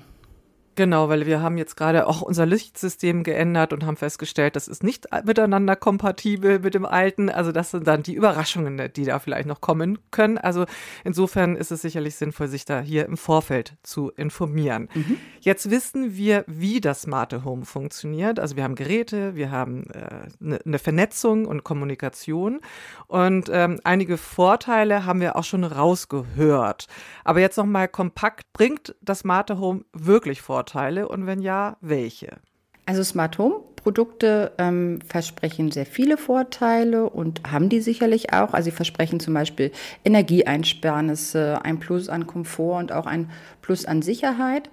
Genau, 0.80 1.10
weil 1.10 1.26
wir 1.26 1.42
haben 1.42 1.58
jetzt 1.58 1.76
gerade 1.76 2.08
auch 2.08 2.22
unser 2.22 2.46
Lichtsystem 2.46 3.24
geändert 3.24 3.74
und 3.74 3.86
haben 3.86 3.98
festgestellt, 3.98 4.56
das 4.56 4.70
ist 4.70 4.82
nicht 4.82 5.08
miteinander 5.26 5.76
kompatibel 5.76 6.60
mit 6.60 6.74
dem 6.74 6.86
alten. 6.86 7.30
Also 7.30 7.52
das 7.52 7.72
sind 7.72 7.86
dann 7.86 8.02
die 8.02 8.14
Überraschungen, 8.14 8.90
die 8.96 9.04
da 9.04 9.20
vielleicht 9.20 9.46
noch 9.46 9.60
kommen 9.60 10.00
können. 10.12 10.38
Also 10.38 10.64
insofern 11.04 11.58
ist 11.58 11.72
es 11.72 11.82
sicherlich 11.82 12.16
sinnvoll, 12.16 12.48
sich 12.48 12.64
da 12.64 12.80
hier 12.80 13.08
im 13.08 13.18
Vorfeld 13.18 13.74
zu 13.84 14.12
informieren. 14.12 14.88
Mhm. 14.94 15.18
Jetzt 15.42 15.70
wissen 15.70 16.16
wir, 16.16 16.46
wie 16.48 16.80
das 16.80 17.02
smarte 17.02 17.44
Home 17.44 17.66
funktioniert. 17.66 18.40
Also 18.40 18.56
wir 18.56 18.64
haben 18.64 18.76
Geräte, 18.76 19.36
wir 19.36 19.52
haben 19.52 19.84
äh, 19.90 20.30
ne, 20.40 20.62
eine 20.66 20.80
Vernetzung 20.80 21.44
und 21.46 21.66
Kommunikation 21.66 22.62
und 23.08 23.50
ähm, 23.52 23.82
einige 23.84 24.16
Vorteile 24.16 25.06
haben 25.06 25.20
wir 25.20 25.36
auch 25.36 25.44
schon 25.44 25.66
rausgehört. 25.66 26.88
Aber 27.26 27.42
jetzt 27.42 27.58
noch 27.58 27.66
mal 27.66 27.90
kompakt, 27.90 28.54
bringt 28.54 28.96
das 29.02 29.20
smarte 29.20 29.60
Home 29.60 29.84
wirklich 29.92 30.42
Vorteile? 30.42 30.69
Vorteile 30.70 31.08
und 31.08 31.26
wenn 31.26 31.42
ja, 31.42 31.78
welche? 31.82 32.38
Also 32.86 33.04
Smart 33.04 33.38
Home 33.38 33.62
Produkte 33.76 34.52
ähm, 34.58 35.00
versprechen 35.08 35.72
sehr 35.72 35.86
viele 35.86 36.18
Vorteile 36.18 37.10
und 37.10 37.42
haben 37.50 37.70
die 37.70 37.80
sicherlich 37.80 38.34
auch. 38.34 38.54
Also 38.54 38.66
sie 38.66 38.76
versprechen 38.76 39.22
zum 39.22 39.34
Beispiel 39.34 39.72
Energieeinsparnisse, 40.04 41.62
ein 41.64 41.80
Plus 41.80 42.10
an 42.10 42.28
Komfort 42.28 42.80
und 42.80 42.92
auch 42.92 43.06
ein 43.06 43.32
Plus 43.62 43.86
an 43.86 44.02
Sicherheit. 44.02 44.70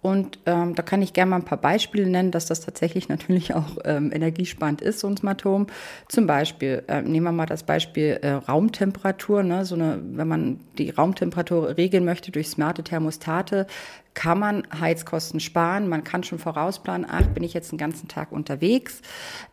Und 0.00 0.38
ähm, 0.46 0.74
da 0.74 0.82
kann 0.82 1.02
ich 1.02 1.12
gerne 1.12 1.30
mal 1.30 1.36
ein 1.36 1.44
paar 1.44 1.60
Beispiele 1.60 2.08
nennen, 2.08 2.30
dass 2.30 2.46
das 2.46 2.60
tatsächlich 2.60 3.08
natürlich 3.08 3.54
auch 3.54 3.78
ähm, 3.84 4.12
energiesparend 4.12 4.80
ist, 4.80 5.00
so 5.00 5.08
ein 5.08 5.16
Smart 5.16 5.44
Home. 5.44 5.66
Zum 6.08 6.26
Beispiel, 6.26 6.82
äh, 6.88 7.02
nehmen 7.02 7.24
wir 7.24 7.32
mal 7.32 7.46
das 7.46 7.62
Beispiel 7.62 8.18
äh, 8.22 8.32
Raumtemperatur. 8.32 9.42
Ne? 9.42 9.64
So 9.64 9.76
eine, 9.76 10.00
wenn 10.02 10.28
man 10.28 10.60
die 10.78 10.90
Raumtemperatur 10.90 11.76
regeln 11.76 12.04
möchte 12.04 12.32
durch 12.32 12.48
smarte 12.48 12.82
Thermostate, 12.82 13.66
kann 14.14 14.38
man 14.38 14.66
Heizkosten 14.78 15.38
sparen. 15.38 15.88
Man 15.88 16.02
kann 16.02 16.24
schon 16.24 16.38
vorausplanen, 16.38 17.06
ach, 17.08 17.26
bin 17.28 17.44
ich 17.44 17.54
jetzt 17.54 17.70
den 17.70 17.78
ganzen 17.78 18.08
Tag 18.08 18.32
unterwegs, 18.32 19.00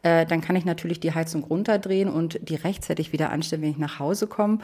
äh, 0.02 0.26
dann 0.26 0.42
kann 0.42 0.56
ich 0.56 0.66
natürlich 0.66 1.00
die 1.00 1.14
Heizung 1.14 1.44
runterdrehen 1.44 2.10
und 2.10 2.40
die 2.50 2.56
rechtzeitig 2.56 3.14
wieder 3.14 3.32
anstellen, 3.32 3.62
wenn 3.62 3.70
ich 3.70 3.78
nach 3.78 4.00
Hause 4.00 4.28
komme. 4.28 4.60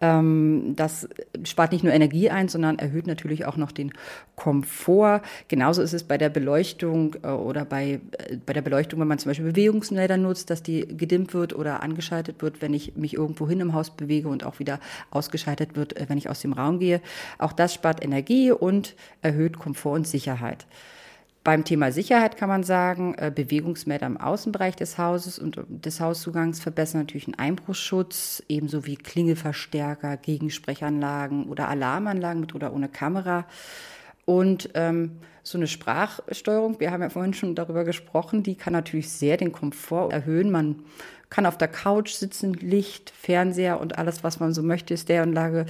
Ähm, 0.00 0.74
das 0.76 1.08
spart 1.44 1.72
nicht 1.72 1.84
nur 1.84 1.92
Energie 1.92 2.28
ein, 2.28 2.48
sondern 2.48 2.78
erhöht 2.78 3.06
natürlich 3.06 3.46
auch 3.46 3.56
noch 3.56 3.72
den 3.72 3.92
Komfort. 4.34 5.22
Genauso 5.48 5.80
ist 5.80 5.94
es 5.94 6.04
bei 6.04 6.18
der 6.18 6.28
Beleuchtung 6.28 7.16
äh, 7.22 7.28
oder 7.28 7.64
bei, 7.64 8.00
äh, 8.18 8.36
bei 8.44 8.52
der 8.52 8.62
Beleuchtung, 8.62 9.00
wenn 9.00 9.08
man 9.08 9.18
zum 9.18 9.30
Beispiel 9.30 9.46
Bewegungsmelder 9.46 10.18
nutzt, 10.18 10.50
dass 10.50 10.62
die 10.62 10.86
gedimmt 10.86 11.32
wird 11.32 11.54
oder 11.54 11.82
angeschaltet 11.82 12.42
wird, 12.42 12.60
wenn 12.60 12.74
ich 12.74 12.96
mich 12.96 13.14
irgendwo 13.14 13.48
hin 13.48 13.60
im 13.60 13.72
Haus 13.72 13.90
bewege 13.90 14.28
und 14.28 14.44
auch 14.44 14.58
wieder 14.58 14.80
ausgeschaltet 15.10 15.76
wird, 15.76 15.96
äh, 15.96 16.06
wenn 16.08 16.18
ich 16.18 16.28
aus 16.28 16.40
dem 16.40 16.52
Raum 16.52 16.78
gehe. 16.78 17.00
Auch 17.38 17.52
das 17.52 17.72
spart 17.72 18.04
Energie 18.04 18.52
und 18.52 18.94
erhöht 19.22 19.45
erhöht 19.46 19.58
Komfort 19.58 19.94
und 19.94 20.06
Sicherheit. 20.06 20.66
Beim 21.44 21.64
Thema 21.64 21.92
Sicherheit 21.92 22.36
kann 22.36 22.48
man 22.48 22.64
sagen, 22.64 23.14
äh, 23.18 23.30
Bewegungsmelder 23.32 24.06
im 24.06 24.16
Außenbereich 24.16 24.74
des 24.74 24.98
Hauses 24.98 25.38
und 25.38 25.60
des 25.68 26.00
Hauszugangs 26.00 26.58
verbessern 26.58 27.02
natürlich 27.02 27.26
den 27.26 27.38
Einbruchsschutz, 27.38 28.42
ebenso 28.48 28.84
wie 28.84 28.96
Klingelverstärker, 28.96 30.16
Gegensprechanlagen 30.16 31.46
oder 31.48 31.68
Alarmanlagen 31.68 32.40
mit 32.40 32.54
oder 32.56 32.72
ohne 32.72 32.88
Kamera. 32.88 33.46
Und 34.24 34.70
ähm, 34.74 35.18
so 35.44 35.56
eine 35.56 35.68
Sprachsteuerung, 35.68 36.80
wir 36.80 36.90
haben 36.90 37.02
ja 37.02 37.10
vorhin 37.10 37.32
schon 37.32 37.54
darüber 37.54 37.84
gesprochen, 37.84 38.42
die 38.42 38.56
kann 38.56 38.72
natürlich 38.72 39.08
sehr 39.08 39.36
den 39.36 39.52
Komfort 39.52 40.10
erhöhen. 40.10 40.50
Man 40.50 40.82
kann 41.30 41.46
auf 41.46 41.58
der 41.58 41.68
Couch 41.68 42.10
sitzen, 42.10 42.54
Licht, 42.54 43.10
Fernseher 43.10 43.80
und 43.80 43.98
alles, 43.98 44.24
was 44.24 44.40
man 44.40 44.52
so 44.52 44.64
möchte, 44.64 44.94
ist 44.94 45.08
der 45.08 45.22
Anlage. 45.22 45.66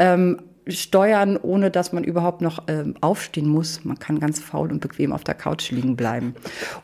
Ähm, 0.00 0.42
steuern, 0.72 1.36
ohne 1.36 1.70
dass 1.70 1.92
man 1.92 2.04
überhaupt 2.04 2.40
noch 2.40 2.64
ähm, 2.68 2.94
aufstehen 3.00 3.48
muss. 3.48 3.84
Man 3.84 3.98
kann 3.98 4.20
ganz 4.20 4.40
faul 4.40 4.70
und 4.70 4.80
bequem 4.80 5.12
auf 5.12 5.24
der 5.24 5.34
Couch 5.34 5.70
liegen 5.70 5.96
bleiben. 5.96 6.34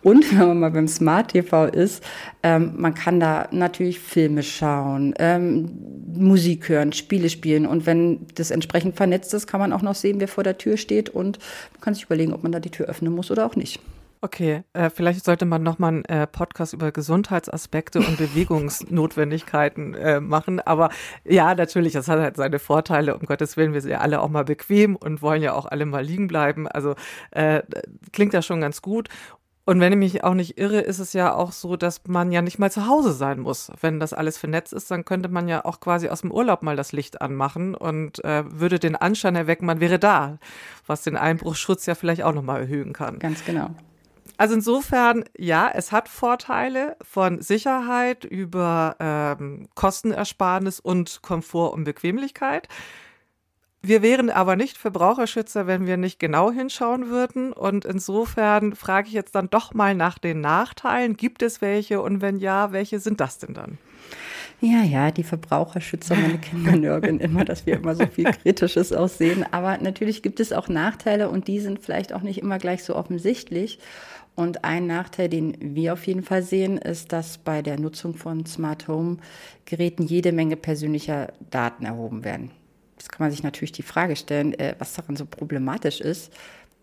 Und 0.03 0.31
wenn 0.39 0.49
man 0.49 0.61
mal 0.61 0.71
beim 0.71 0.89
Smart 0.89 1.33
TV 1.33 1.67
ist, 1.67 2.03
ähm, 2.43 2.73
man 2.77 2.95
kann 2.95 3.21
da 3.21 3.49
natürlich 3.51 4.01
Filme 4.01 4.43
schauen, 4.43 5.15
ähm, 5.19 5.71
Musik 6.15 6.69
hören, 6.69 6.93
Spiele 6.93 7.31
spielen. 7.31 7.67
Und 7.67 7.87
wenn 7.87 8.27
das 8.35 8.51
entsprechend 8.51 8.97
vernetzt 8.97 9.35
ist, 9.35 9.47
kann 9.47 9.61
man 9.61 9.73
auch 9.73 9.83
noch 9.83 9.95
sehen, 9.95 10.21
wer 10.21 10.29
vor 10.29 10.45
der 10.45 10.59
Tür 10.59 10.77
steht 10.77 11.09
und 11.09 11.39
man 11.73 11.81
kann 11.81 11.95
sich 11.95 12.05
überlegen, 12.05 12.33
ob 12.33 12.43
man 12.43 12.53
da 12.53 12.61
die 12.61 12.71
Tür 12.71 12.87
öffnen 12.87 13.13
muss 13.13 13.31
oder 13.31 13.47
auch 13.47 13.57
nicht. 13.57 13.81
Okay, 14.21 14.65
äh, 14.73 14.91
vielleicht 14.91 15.25
sollte 15.25 15.45
man 15.45 15.63
nochmal 15.63 15.89
einen 15.89 16.05
äh, 16.07 16.27
Podcast 16.27 16.73
über 16.73 16.91
Gesundheitsaspekte 16.91 17.99
und 17.99 18.17
Bewegungsnotwendigkeiten 18.17 19.95
äh, 19.95 20.21
machen. 20.21 20.61
Aber 20.61 20.91
ja, 21.25 21.55
natürlich, 21.55 21.93
das 21.93 22.09
hat 22.09 22.19
halt 22.19 22.37
seine 22.37 22.59
Vorteile. 22.59 23.17
Um 23.17 23.27
Gottes 23.27 23.57
Willen, 23.57 23.73
wir 23.73 23.81
sind 23.81 23.91
ja 23.91 24.01
alle 24.01 24.21
auch 24.21 24.29
mal 24.29 24.45
bequem 24.45 24.97
und 24.97 25.23
wollen 25.23 25.43
ja 25.43 25.53
auch 25.53 25.67
alle 25.67 25.87
mal 25.87 26.05
liegen 26.05 26.29
bleiben. 26.29 26.67
Also 26.67 26.95
äh, 27.31 27.63
klingt 28.13 28.33
ja 28.33 28.43
schon 28.43 28.61
ganz 28.61 28.83
gut. 28.83 29.09
Und 29.69 29.81
wenn 29.81 29.93
ich 29.93 29.99
mich 29.99 30.23
auch 30.23 30.35
nicht 30.35 30.59
irre, 30.59 30.81
ist 30.81 31.01
es 31.01 31.13
ja 31.13 31.35
auch 31.35 31.51
so, 31.51 31.77
dass 31.77 32.03
man 32.07 32.31
ja 32.31 32.41
nicht 32.41 32.61
mal 32.61 32.71
zu 32.71 32.87
Hause 32.87 33.13
sein 33.13 33.41
muss. 33.41 33.73
Wenn 33.81 33.99
das 33.99 34.13
alles 34.13 34.39
vernetzt 34.39 34.73
ist, 34.73 34.93
dann 34.93 35.05
könnte 35.05 35.29
man 35.29 35.49
ja 35.49 35.65
auch 35.65 35.81
quasi 35.81 36.09
aus 36.09 36.21
dem 36.21 36.31
Urlaub 36.31 36.63
mal 36.63 36.77
das 36.77 36.93
Licht 36.93 37.21
anmachen 37.21 37.75
und 37.75 38.25
äh, 38.25 38.45
würde 38.47 38.79
den 38.79 38.95
Anschein 38.95 39.35
erwecken, 39.35 39.67
man 39.67 39.81
wäre 39.81 39.99
da, 39.99 40.39
was 40.87 41.03
den 41.03 41.17
Einbruchschutz 41.17 41.85
ja 41.87 41.97
vielleicht 41.97 42.23
auch 42.23 42.33
nochmal 42.33 42.61
erhöhen 42.61 42.93
kann. 42.93 43.19
Ganz 43.19 43.45
genau. 43.45 43.71
Also 44.37 44.55
insofern, 44.55 45.25
ja, 45.37 45.71
es 45.73 45.93
hat 45.93 46.09
Vorteile 46.09 46.97
von 47.03 47.41
Sicherheit 47.41 48.25
über 48.25 48.97
ähm, 49.01 49.69
Kostenersparnis 49.75 50.81
und 50.81 51.23
Komfort 51.23 51.73
und 51.73 51.85
Bequemlichkeit. 51.85 52.69
Wir 53.83 54.03
wären 54.03 54.31
aber 54.31 54.57
nicht 54.57 54.79
Verbraucherschützer, 54.79 55.69
wenn 55.69 55.87
wir 55.87 55.97
nicht 55.97 56.19
genau 56.19 56.51
hinschauen 56.51 57.09
würden. 57.09 57.53
Und 57.53 57.85
insofern 57.85 58.75
frage 58.75 59.07
ich 59.09 59.15
jetzt 59.15 59.37
dann 59.37 59.49
doch 59.49 59.75
mal 59.75 59.95
nach 59.95 60.19
den 60.19 60.41
Nachteilen. 60.41 61.17
Gibt 61.17 61.41
es 61.43 61.61
welche? 61.61 62.03
Und 62.03 62.21
wenn 62.21 62.39
ja, 62.39 62.73
welche 62.73 62.99
sind 62.99 63.21
das 63.21 63.39
denn 63.39 63.55
dann? 63.55 63.79
Ja, 64.61 64.83
ja, 64.83 65.11
die 65.11 65.23
Verbraucherschützer, 65.23 66.17
meine 66.17 66.39
Kinder 66.39 66.77
nörgeln 66.77 67.21
immer, 67.21 67.45
dass 67.45 67.67
wir 67.67 67.75
immer 67.75 67.95
so 67.95 68.07
viel 68.07 68.25
Kritisches 68.25 68.93
aussehen. 68.93 69.45
Aber 69.53 69.79
natürlich 69.79 70.23
gibt 70.23 70.41
es 70.41 70.53
auch 70.53 70.69
Nachteile 70.69 71.29
und 71.29 71.47
die 71.47 71.61
sind 71.61 71.81
vielleicht 71.81 72.13
auch 72.13 72.23
nicht 72.23 72.39
immer 72.39 72.59
gleich 72.59 72.83
so 72.83 72.97
offensichtlich. 72.97 73.79
Und 74.37 74.65
ein 74.65 74.87
Nachteil, 74.87 75.31
den 75.31 75.57
wir 75.61 75.95
auf 75.95 76.07
jeden 76.07 76.23
Fall 76.23 76.43
sehen, 76.43 76.77
ist, 76.77 77.13
dass 77.13 77.39
bei 77.39 77.63
der 77.63 77.81
Nutzung 77.81 78.15
von 78.15 78.45
Smart 78.45 78.87
Home 78.87 79.17
Geräten 79.65 80.05
jede 80.05 80.31
Menge 80.31 80.57
persönlicher 80.57 81.33
Daten 81.51 81.87
erhoben 81.87 82.23
werden. 82.23 82.51
Jetzt 82.99 83.11
kann 83.11 83.25
man 83.25 83.31
sich 83.31 83.43
natürlich 83.43 83.73
die 83.73 83.83
Frage 83.83 84.15
stellen, 84.15 84.53
äh, 84.59 84.75
was 84.79 84.93
daran 84.93 85.17
so 85.17 85.25
problematisch 85.25 86.01
ist. 86.01 86.33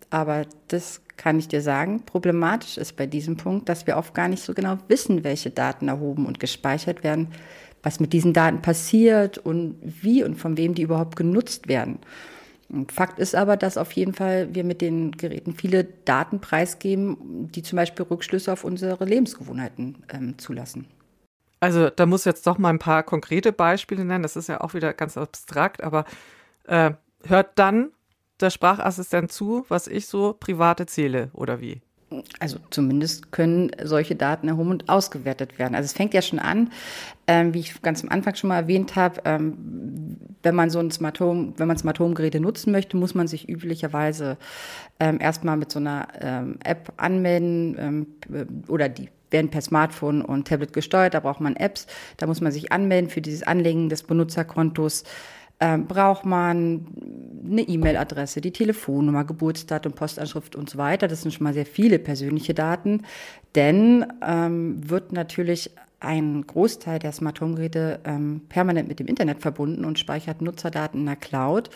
Aber 0.10 0.46
das 0.68 1.02
kann 1.16 1.40
ich 1.40 1.48
dir 1.48 1.62
sagen. 1.62 2.06
Problematisch 2.06 2.78
ist 2.78 2.96
bei 2.98 3.06
diesem 3.06 3.38
Punkt, 3.38 3.70
dass 3.70 3.88
wir 3.88 3.98
oft 3.98 4.14
gar 4.14 4.28
nicht 4.28 4.44
so 4.44 4.54
genau 4.54 4.78
wissen, 4.88 5.24
welche 5.24 5.52
Daten 5.52 5.88
erhoben 5.88 6.26
und 6.26 6.40
gespeichert 6.40 7.04
werden, 7.04 7.30
was 7.84 8.00
mit 8.00 8.14
diesen 8.14 8.34
Daten 8.34 8.62
passiert 8.62 9.38
und 9.38 9.78
wie 9.84 10.24
und 10.24 10.36
von 10.36 10.58
wem 10.58 10.74
die 10.74 10.84
überhaupt 10.84 11.16
genutzt 11.16 11.68
werden. 11.68 12.00
Fakt 12.92 13.20
ist 13.20 13.36
aber, 13.36 13.56
dass 13.56 13.78
auf 13.78 13.92
jeden 13.92 14.14
Fall 14.14 14.54
wir 14.54 14.64
mit 14.64 14.82
den 14.82 15.12
Geräten 15.12 15.54
viele 15.54 15.84
Daten 15.84 16.40
preisgeben, 16.40 17.50
die 17.52 17.62
zum 17.62 17.78
Beispiel 17.78 18.06
Rückschlüsse 18.06 18.52
auf 18.52 18.64
unsere 18.64 19.06
Lebensgewohnheiten 19.06 20.04
ähm, 20.10 20.38
zulassen. 20.38 20.88
Also 21.60 21.90
da 21.90 22.06
muss 22.06 22.26
jetzt 22.26 22.46
doch 22.48 22.58
mal 22.58 22.70
ein 22.70 22.80
paar 22.80 23.04
konkrete 23.04 23.54
Beispiele 23.54 24.04
nennen. 24.04 24.24
Das 24.24 24.36
ist 24.36 24.50
ja 24.50 24.62
auch 24.62 24.74
wieder 24.74 24.94
ganz 24.94 25.18
abstrakt, 25.18 25.84
aber 25.84 26.06
äh, 26.66 26.92
hört 27.26 27.52
dann 27.56 27.92
der 28.40 28.50
Sprachassistent 28.50 29.32
zu, 29.32 29.66
was 29.70 29.88
ich 29.88 30.08
so 30.08 30.34
private 30.34 30.86
zähle 30.86 31.30
oder 31.34 31.62
wie? 31.62 31.82
Also 32.40 32.58
zumindest 32.70 33.32
können 33.32 33.72
solche 33.84 34.16
Daten 34.16 34.48
erhoben 34.48 34.72
und 34.72 34.90
ausgewertet 34.90 35.58
werden. 35.58 35.76
Also 35.76 35.86
es 35.86 35.94
fängt 35.94 36.14
ja 36.14 36.22
schon 36.22 36.40
an, 36.40 36.72
ähm, 37.28 37.54
wie 37.54 37.60
ich 37.60 37.82
ganz 37.82 38.04
am 38.04 38.10
Anfang 38.10 38.36
schon 38.36 38.50
mal 38.50 38.58
erwähnt 38.58 38.96
habe, 38.96 39.22
ähm, 39.26 40.18
wenn 40.44 40.56
man 40.56 40.70
so 40.70 40.80
ein 40.80 40.92
Smart 40.92 41.20
Home, 41.20 41.54
wenn 41.58 41.68
man 41.68 41.78
Smart 41.78 42.00
Home 42.00 42.14
Geräte 42.14 42.40
nutzen 42.40 42.72
möchte, 42.72 42.98
muss 42.98 43.16
man 43.16 43.28
sich 43.28 43.50
üblicherweise 43.50 44.38
ähm, 45.00 45.20
erstmal 45.20 45.58
mit 45.58 45.72
so 45.72 45.80
einer 45.80 46.08
ähm, 46.22 46.58
App 46.64 46.94
anmelden 46.98 47.76
ähm, 48.30 48.58
oder 48.68 48.90
die 48.90 49.10
werden 49.34 49.50
per 49.50 49.62
Smartphone 49.62 50.22
und 50.22 50.48
Tablet 50.48 50.72
gesteuert, 50.72 51.16
da 51.16 51.20
braucht 51.20 51.42
man 51.42 51.56
Apps, 51.56 51.88
da 52.18 52.28
muss 52.28 52.40
man 52.40 52.52
sich 52.52 52.72
anmelden 52.72 53.10
für 53.10 53.20
dieses 53.20 53.44
Anlegen 53.44 53.90
des 53.90 54.04
Benutzerkontos 54.04 55.04
ähm, 55.64 55.88
braucht 55.88 56.26
man 56.26 56.86
eine 57.50 57.62
E-Mail-Adresse, 57.62 58.42
die 58.42 58.52
Telefonnummer, 58.52 59.24
Geburtsdatum, 59.24 59.94
Postanschrift 59.94 60.58
und 60.58 60.70
so 60.70 60.78
weiter. 60.78 61.08
Das 61.08 61.22
sind 61.22 61.32
schon 61.34 61.46
mal 61.46 61.54
sehr 61.54 61.66
viele 61.66 62.00
persönliche 62.00 62.54
Daten, 62.54 63.04
denn 63.56 64.06
ähm, 64.22 64.90
wird 64.90 65.14
natürlich 65.14 65.72
ein 66.02 66.46
Großteil 66.46 67.00
der 67.00 67.14
Smart 67.14 67.40
Home 67.40 67.56
Geräte 67.56 68.02
ähm, 68.04 68.42
permanent 68.50 68.90
mit 68.90 69.00
dem 69.00 69.08
Internet 69.08 69.40
verbunden 69.40 69.86
und 69.86 69.98
speichert 69.98 70.42
Nutzerdaten 70.42 71.00
in 71.00 71.06
der 71.06 71.16
Cloud, 71.16 71.70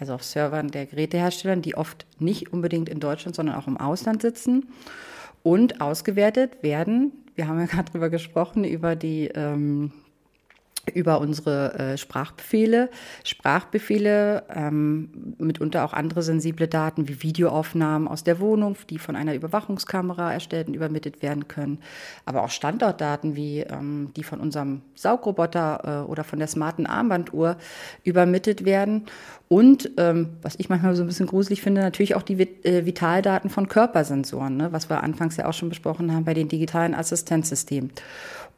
also 0.00 0.14
auf 0.14 0.24
Servern 0.24 0.72
der 0.72 0.86
Gerätehersteller, 0.86 1.54
die 1.56 1.76
oft 1.76 2.06
nicht 2.18 2.52
unbedingt 2.52 2.88
in 2.88 2.98
Deutschland, 2.98 3.36
sondern 3.36 3.54
auch 3.54 3.68
im 3.68 3.76
Ausland 3.76 4.20
sitzen. 4.20 4.66
Und 5.44 5.80
ausgewertet 5.80 6.64
werden, 6.64 7.12
wir 7.36 7.46
haben 7.46 7.60
ja 7.60 7.66
gerade 7.70 7.92
drüber 7.92 8.10
gesprochen, 8.10 8.64
über 8.64 8.96
die 8.96 9.28
ähm, 9.32 9.92
über 10.94 11.20
unsere 11.20 11.74
äh, 11.74 11.98
Sprachbefehle. 11.98 12.90
Sprachbefehle, 13.24 14.44
ähm, 14.54 15.34
mitunter 15.38 15.84
auch 15.84 15.92
andere 15.92 16.22
sensible 16.22 16.68
Daten 16.68 17.08
wie 17.08 17.22
Videoaufnahmen 17.22 18.08
aus 18.08 18.24
der 18.24 18.40
Wohnung, 18.40 18.76
die 18.90 18.98
von 18.98 19.16
einer 19.16 19.34
Überwachungskamera 19.34 20.32
erstellt 20.32 20.68
und 20.68 20.74
übermittelt 20.74 21.22
werden 21.22 21.48
können. 21.48 21.78
Aber 22.24 22.42
auch 22.42 22.50
Standortdaten 22.50 23.36
wie 23.36 23.60
ähm, 23.60 24.10
die 24.16 24.24
von 24.24 24.40
unserem 24.40 24.82
Saugroboter 24.94 26.04
äh, 26.06 26.10
oder 26.10 26.24
von 26.24 26.38
der 26.38 26.48
smarten 26.48 26.86
Armbanduhr 26.86 27.56
übermittelt 28.04 28.64
werden. 28.64 29.06
Und 29.48 29.90
ähm, 29.96 30.36
was 30.42 30.56
ich 30.58 30.68
manchmal 30.68 30.94
so 30.94 31.02
ein 31.02 31.06
bisschen 31.06 31.26
gruselig 31.26 31.62
finde, 31.62 31.80
natürlich 31.80 32.14
auch 32.14 32.22
die 32.22 32.38
äh, 32.38 32.84
Vitaldaten 32.84 33.48
von 33.48 33.68
Körpersensoren, 33.68 34.56
ne, 34.58 34.72
was 34.72 34.90
wir 34.90 35.02
anfangs 35.02 35.38
ja 35.38 35.46
auch 35.46 35.54
schon 35.54 35.70
besprochen 35.70 36.12
haben 36.12 36.24
bei 36.24 36.34
den 36.34 36.48
digitalen 36.48 36.94
Assistenzsystemen. 36.94 37.90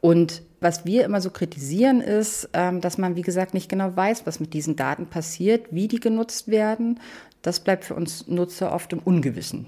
Und 0.01 0.41
was 0.59 0.85
wir 0.85 1.05
immer 1.05 1.21
so 1.21 1.29
kritisieren, 1.29 2.01
ist, 2.01 2.49
ähm, 2.53 2.81
dass 2.81 2.97
man, 2.97 3.15
wie 3.15 3.21
gesagt, 3.21 3.53
nicht 3.53 3.69
genau 3.69 3.95
weiß, 3.95 4.25
was 4.25 4.39
mit 4.39 4.53
diesen 4.53 4.75
Daten 4.75 5.05
passiert, 5.07 5.67
wie 5.71 5.87
die 5.87 5.99
genutzt 5.99 6.47
werden. 6.47 6.99
Das 7.41 7.59
bleibt 7.59 7.85
für 7.85 7.95
uns 7.95 8.27
Nutzer 8.27 8.73
oft 8.73 8.91
im 8.93 8.99
Ungewissen. 8.99 9.67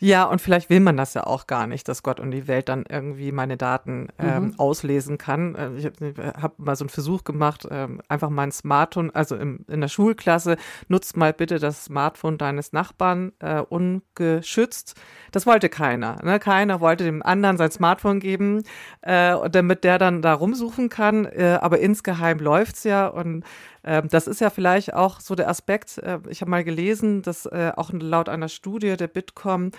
Ja, 0.00 0.24
und 0.24 0.40
vielleicht 0.40 0.70
will 0.70 0.80
man 0.80 0.96
das 0.96 1.14
ja 1.14 1.24
auch 1.24 1.46
gar 1.46 1.66
nicht, 1.68 1.86
dass 1.88 2.02
Gott 2.02 2.18
und 2.18 2.32
die 2.32 2.48
Welt 2.48 2.68
dann 2.68 2.84
irgendwie 2.88 3.30
meine 3.30 3.56
Daten 3.56 4.08
ähm, 4.18 4.44
mhm. 4.44 4.58
auslesen 4.58 5.18
kann. 5.18 5.54
Äh, 5.54 5.70
ich 5.76 5.86
habe 5.86 6.32
hab 6.40 6.58
mal 6.58 6.74
so 6.74 6.84
einen 6.84 6.88
Versuch 6.88 7.22
gemacht, 7.22 7.66
ähm, 7.70 8.00
einfach 8.08 8.28
mein 8.28 8.50
Smartphone, 8.50 9.14
also 9.14 9.36
im, 9.36 9.64
in 9.68 9.80
der 9.80 9.88
Schulklasse, 9.88 10.56
nutzt 10.88 11.16
mal 11.16 11.32
bitte 11.32 11.60
das 11.60 11.84
Smartphone 11.84 12.38
deines 12.38 12.72
Nachbarn 12.72 13.32
äh, 13.38 13.60
ungeschützt. 13.60 14.94
Das 15.30 15.46
wollte 15.46 15.68
keiner. 15.68 16.22
Ne? 16.24 16.40
Keiner 16.40 16.80
wollte 16.80 17.04
dem 17.04 17.22
anderen 17.22 17.56
sein 17.56 17.70
Smartphone 17.70 18.18
geben, 18.18 18.64
äh, 19.02 19.48
damit 19.48 19.84
der 19.84 19.98
dann 19.98 20.22
da 20.22 20.34
rumsuchen 20.34 20.88
kann. 20.88 21.24
Äh, 21.24 21.58
aber 21.60 21.78
insgeheim 21.78 22.40
läuft's 22.40 22.82
ja 22.82 23.06
und 23.06 23.44
ähm, 23.84 24.08
das 24.08 24.26
ist 24.26 24.40
ja 24.40 24.50
vielleicht 24.50 24.94
auch 24.94 25.20
so 25.20 25.34
der 25.34 25.48
Aspekt, 25.48 25.98
äh, 25.98 26.18
ich 26.28 26.40
habe 26.40 26.50
mal 26.50 26.64
gelesen, 26.64 27.22
dass 27.22 27.46
äh, 27.46 27.72
auch 27.76 27.90
laut 27.92 28.28
einer 28.28 28.48
Studie 28.48 28.96
der 28.96 29.08
Bitkom 29.08 29.70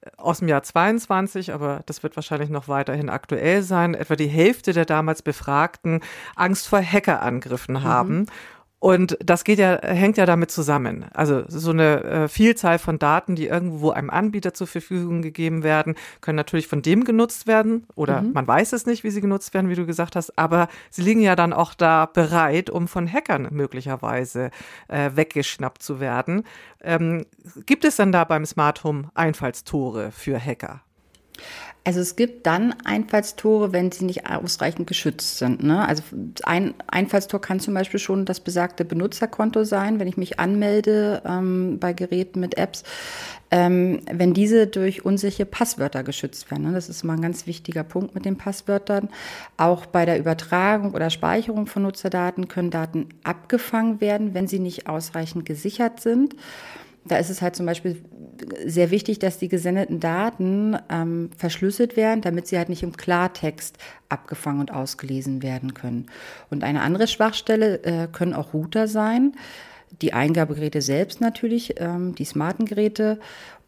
äh, 0.00 0.10
aus 0.16 0.38
dem 0.38 0.48
Jahr 0.48 0.62
22, 0.62 1.52
aber 1.52 1.82
das 1.86 2.02
wird 2.02 2.16
wahrscheinlich 2.16 2.50
noch 2.50 2.68
weiterhin 2.68 3.10
aktuell 3.10 3.62
sein, 3.62 3.94
etwa 3.94 4.16
die 4.16 4.28
Hälfte 4.28 4.72
der 4.72 4.84
damals 4.84 5.22
Befragten 5.22 6.00
Angst 6.36 6.68
vor 6.68 6.80
Hackerangriffen 6.80 7.74
mhm. 7.74 7.84
haben. 7.84 8.26
Und 8.80 9.18
das 9.20 9.42
geht 9.42 9.58
ja, 9.58 9.80
hängt 9.82 10.18
ja 10.18 10.26
damit 10.26 10.52
zusammen. 10.52 11.06
Also 11.12 11.42
so 11.48 11.70
eine 11.70 12.04
äh, 12.04 12.28
Vielzahl 12.28 12.78
von 12.78 13.00
Daten, 13.00 13.34
die 13.34 13.46
irgendwo 13.46 13.90
einem 13.90 14.08
Anbieter 14.08 14.54
zur 14.54 14.68
Verfügung 14.68 15.20
gegeben 15.20 15.64
werden, 15.64 15.96
können 16.20 16.36
natürlich 16.36 16.68
von 16.68 16.82
dem 16.82 17.02
genutzt 17.02 17.48
werden 17.48 17.86
oder 17.96 18.22
mhm. 18.22 18.32
man 18.34 18.46
weiß 18.46 18.72
es 18.72 18.86
nicht, 18.86 19.02
wie 19.02 19.10
sie 19.10 19.20
genutzt 19.20 19.52
werden, 19.52 19.68
wie 19.68 19.74
du 19.74 19.84
gesagt 19.84 20.14
hast, 20.14 20.38
aber 20.38 20.68
sie 20.90 21.02
liegen 21.02 21.20
ja 21.20 21.34
dann 21.34 21.52
auch 21.52 21.74
da 21.74 22.06
bereit, 22.06 22.70
um 22.70 22.86
von 22.86 23.12
Hackern 23.12 23.48
möglicherweise 23.50 24.50
äh, 24.86 25.10
weggeschnappt 25.14 25.82
zu 25.82 25.98
werden. 25.98 26.44
Ähm, 26.80 27.26
gibt 27.66 27.84
es 27.84 27.96
denn 27.96 28.12
da 28.12 28.22
beim 28.22 28.46
Smart 28.46 28.84
Home 28.84 29.10
Einfallstore 29.14 30.12
für 30.12 30.38
Hacker? 30.38 30.82
Also 31.88 32.00
es 32.00 32.16
gibt 32.16 32.46
dann 32.46 32.74
Einfallstore, 32.84 33.72
wenn 33.72 33.90
sie 33.90 34.04
nicht 34.04 34.28
ausreichend 34.28 34.86
geschützt 34.86 35.38
sind. 35.38 35.62
Ne? 35.62 35.88
Also 35.88 36.02
ein 36.42 36.74
Einfallstor 36.86 37.40
kann 37.40 37.60
zum 37.60 37.72
Beispiel 37.72 37.98
schon 37.98 38.26
das 38.26 38.40
besagte 38.40 38.84
Benutzerkonto 38.84 39.64
sein, 39.64 39.98
wenn 39.98 40.06
ich 40.06 40.18
mich 40.18 40.38
anmelde 40.38 41.22
ähm, 41.24 41.78
bei 41.80 41.94
Geräten 41.94 42.40
mit 42.40 42.58
Apps, 42.58 42.82
ähm, 43.50 44.02
wenn 44.12 44.34
diese 44.34 44.66
durch 44.66 45.06
unsichere 45.06 45.46
Passwörter 45.46 46.02
geschützt 46.02 46.50
werden. 46.50 46.66
Ne? 46.66 46.72
Das 46.74 46.90
ist 46.90 47.04
mal 47.04 47.14
ein 47.14 47.22
ganz 47.22 47.46
wichtiger 47.46 47.84
Punkt 47.84 48.14
mit 48.14 48.26
den 48.26 48.36
Passwörtern. 48.36 49.08
Auch 49.56 49.86
bei 49.86 50.04
der 50.04 50.18
Übertragung 50.18 50.92
oder 50.92 51.08
Speicherung 51.08 51.66
von 51.66 51.84
Nutzerdaten 51.84 52.48
können 52.48 52.70
Daten 52.70 53.08
abgefangen 53.24 54.02
werden, 54.02 54.34
wenn 54.34 54.46
sie 54.46 54.58
nicht 54.58 54.88
ausreichend 54.88 55.46
gesichert 55.46 56.00
sind. 56.00 56.36
Da 57.04 57.16
ist 57.16 57.30
es 57.30 57.40
halt 57.40 57.56
zum 57.56 57.66
Beispiel 57.66 58.02
sehr 58.66 58.90
wichtig, 58.90 59.18
dass 59.18 59.38
die 59.38 59.48
gesendeten 59.48 60.00
Daten 60.00 60.76
ähm, 60.90 61.30
verschlüsselt 61.36 61.96
werden, 61.96 62.20
damit 62.20 62.46
sie 62.46 62.58
halt 62.58 62.68
nicht 62.68 62.82
im 62.82 62.96
Klartext 62.96 63.78
abgefangen 64.08 64.60
und 64.60 64.72
ausgelesen 64.72 65.42
werden 65.42 65.74
können. 65.74 66.06
Und 66.50 66.64
eine 66.64 66.82
andere 66.82 67.08
Schwachstelle 67.08 67.82
äh, 67.84 68.08
können 68.10 68.34
auch 68.34 68.52
Router 68.52 68.88
sein, 68.88 69.32
die 70.02 70.12
Eingabegeräte 70.12 70.82
selbst 70.82 71.20
natürlich, 71.20 71.74
ähm, 71.78 72.14
die 72.14 72.24
smarten 72.24 72.66
Geräte. 72.66 73.18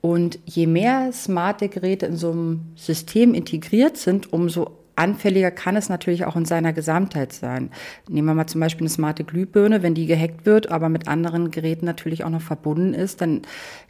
Und 0.02 0.38
je 0.46 0.66
mehr 0.66 1.12
smarte 1.12 1.68
Geräte 1.68 2.06
in 2.06 2.16
so 2.16 2.30
einem 2.30 2.72
System 2.74 3.34
integriert 3.34 3.96
sind, 3.98 4.32
umso 4.32 4.79
anfälliger 5.00 5.50
kann 5.50 5.76
es 5.76 5.88
natürlich 5.88 6.26
auch 6.26 6.36
in 6.36 6.44
seiner 6.44 6.72
Gesamtheit 6.72 7.32
sein. 7.32 7.70
Nehmen 8.08 8.28
wir 8.28 8.34
mal 8.34 8.46
zum 8.46 8.60
Beispiel 8.60 8.82
eine 8.82 8.90
smarte 8.90 9.24
Glühbirne, 9.24 9.82
wenn 9.82 9.94
die 9.94 10.06
gehackt 10.06 10.44
wird, 10.46 10.70
aber 10.70 10.88
mit 10.88 11.08
anderen 11.08 11.50
Geräten 11.50 11.86
natürlich 11.86 12.22
auch 12.24 12.30
noch 12.30 12.42
verbunden 12.42 12.94
ist, 12.94 13.20
dann 13.20 13.42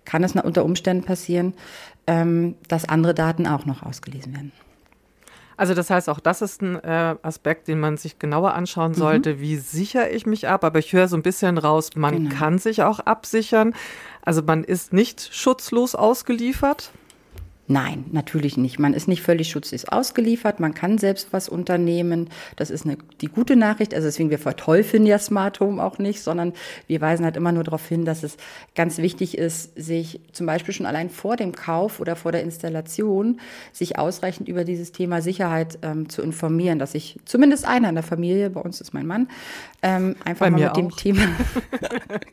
kann 0.05 0.25
es 0.25 0.35
unter 0.35 0.65
Umständen 0.65 1.05
passieren, 1.05 1.55
ähm, 2.07 2.55
dass 2.69 2.89
andere 2.89 3.15
Daten 3.15 3.47
auch 3.47 3.67
noch 3.67 3.83
ausgelesen 3.83 4.35
werden. 4.35 4.53
Also 5.57 5.75
das 5.75 5.91
heißt, 5.91 6.09
auch 6.09 6.21
das 6.21 6.41
ist 6.41 6.63
ein 6.63 6.83
äh, 6.83 7.17
Aspekt, 7.21 7.69
den 7.69 7.81
man 7.81 7.99
sich 7.99 8.19
genauer 8.19 8.55
anschauen 8.55 8.95
sollte. 8.95 9.35
Mhm. 9.35 9.41
Wie 9.41 9.57
sichere 9.57 10.09
ich 10.09 10.25
mich 10.25 10.49
ab? 10.49 10.65
Aber 10.65 10.79
ich 10.79 10.95
höre 10.95 11.07
so 11.07 11.17
ein 11.17 11.23
bisschen 11.23 11.59
raus, 11.59 11.91
man 11.97 12.15
genau. 12.15 12.35
kann 12.35 12.57
sich 12.57 12.83
auch 12.83 13.01
absichern. 13.01 13.75
Also 14.23 14.41
man 14.41 14.65
ist 14.65 14.95
nicht 14.95 15.35
schutzlos 15.35 15.95
ausgeliefert. 15.95 16.93
Nein, 17.71 18.07
natürlich 18.11 18.57
nicht. 18.57 18.81
Man 18.81 18.95
ist 18.95 19.07
nicht 19.07 19.23
völlig 19.23 19.49
schutzlos 19.49 19.85
ausgeliefert. 19.85 20.59
Man 20.59 20.75
kann 20.75 20.99
selbst 20.99 21.33
was 21.33 21.49
unternehmen. 21.49 22.29
Das 22.57 22.69
ist 22.69 22.85
eine, 22.85 22.99
die 23.21 23.29
gute 23.29 23.55
Nachricht. 23.55 23.95
Also 23.95 24.09
deswegen, 24.09 24.29
wir 24.29 24.41
verteufeln 24.41 25.07
ja 25.07 25.21
Smart 25.21 25.61
Home 25.61 25.81
auch 25.81 25.99
nicht, 25.99 26.21
sondern 26.21 26.53
wir 26.89 27.01
weisen 27.01 27.25
halt 27.25 27.37
immer 27.37 27.53
nur 27.53 27.63
darauf 27.63 27.87
hin, 27.87 28.05
dass 28.05 28.25
es 28.25 28.39
ganz 28.75 28.99
wichtig 28.99 29.39
ist, 29.39 29.81
sich 29.81 30.19
zum 30.33 30.47
Beispiel 30.47 30.75
schon 30.75 30.85
allein 30.85 31.11
vor 31.11 31.37
dem 31.37 31.53
Kauf 31.53 32.01
oder 32.01 32.17
vor 32.17 32.33
der 32.33 32.43
Installation 32.43 33.39
sich 33.73 34.01
ausreichend 34.01 34.49
über 34.49 34.65
dieses 34.65 34.91
Thema 34.91 35.23
Sicherheit 35.23 35.79
ähm, 35.83 36.09
zu 36.09 36.23
informieren, 36.23 36.81
dass 36.81 36.91
sich 36.91 37.21
zumindest 37.25 37.69
einer 37.69 37.89
in 37.89 37.95
der 37.95 38.03
Familie, 38.03 38.51
bei 38.51 38.63
uns 38.63 38.81
ist 38.81 38.95
mein 38.95 39.07
Mann, 39.07 39.29
ähm, 39.83 40.17
einfach 40.25 40.47
bei 40.47 40.51
mal 40.51 40.59
mit 40.59 40.71
auch. 40.71 40.75
dem 40.75 40.91
Thema, 40.91 41.23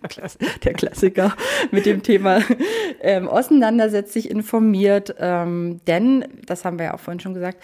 der 0.64 0.74
Klassiker, 0.74 1.36
mit 1.70 1.86
dem 1.86 2.02
Thema 2.02 2.42
ähm, 3.02 3.28
auseinandersetzt, 3.28 4.14
sich 4.14 4.32
informiert, 4.32 5.14
ähm, 5.28 5.82
denn, 5.86 6.26
das 6.46 6.64
haben 6.64 6.80
wir 6.80 6.86
ja 6.86 6.94
auch 6.94 7.00
vorhin 7.00 7.20
schon 7.20 7.34
gesagt, 7.34 7.62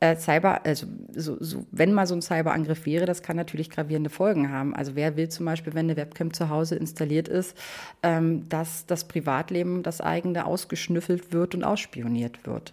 äh, 0.00 0.16
Cyber, 0.16 0.64
also 0.64 0.86
so, 1.14 1.36
so, 1.40 1.66
wenn 1.70 1.92
mal 1.92 2.06
so 2.06 2.14
ein 2.14 2.22
Cyberangriff 2.22 2.86
wäre, 2.86 3.04
das 3.04 3.22
kann 3.22 3.36
natürlich 3.36 3.68
gravierende 3.68 4.08
Folgen 4.08 4.50
haben. 4.50 4.74
Also 4.74 4.96
wer 4.96 5.16
will 5.16 5.28
zum 5.28 5.44
Beispiel, 5.44 5.74
wenn 5.74 5.86
eine 5.86 5.96
Webcam 5.96 6.32
zu 6.32 6.48
Hause 6.48 6.76
installiert 6.76 7.28
ist, 7.28 7.56
ähm, 8.02 8.48
dass 8.48 8.86
das 8.86 9.06
Privatleben, 9.06 9.82
das 9.82 10.00
eigene 10.00 10.46
ausgeschnüffelt 10.46 11.32
wird 11.32 11.54
und 11.54 11.64
ausspioniert 11.64 12.46
wird. 12.46 12.72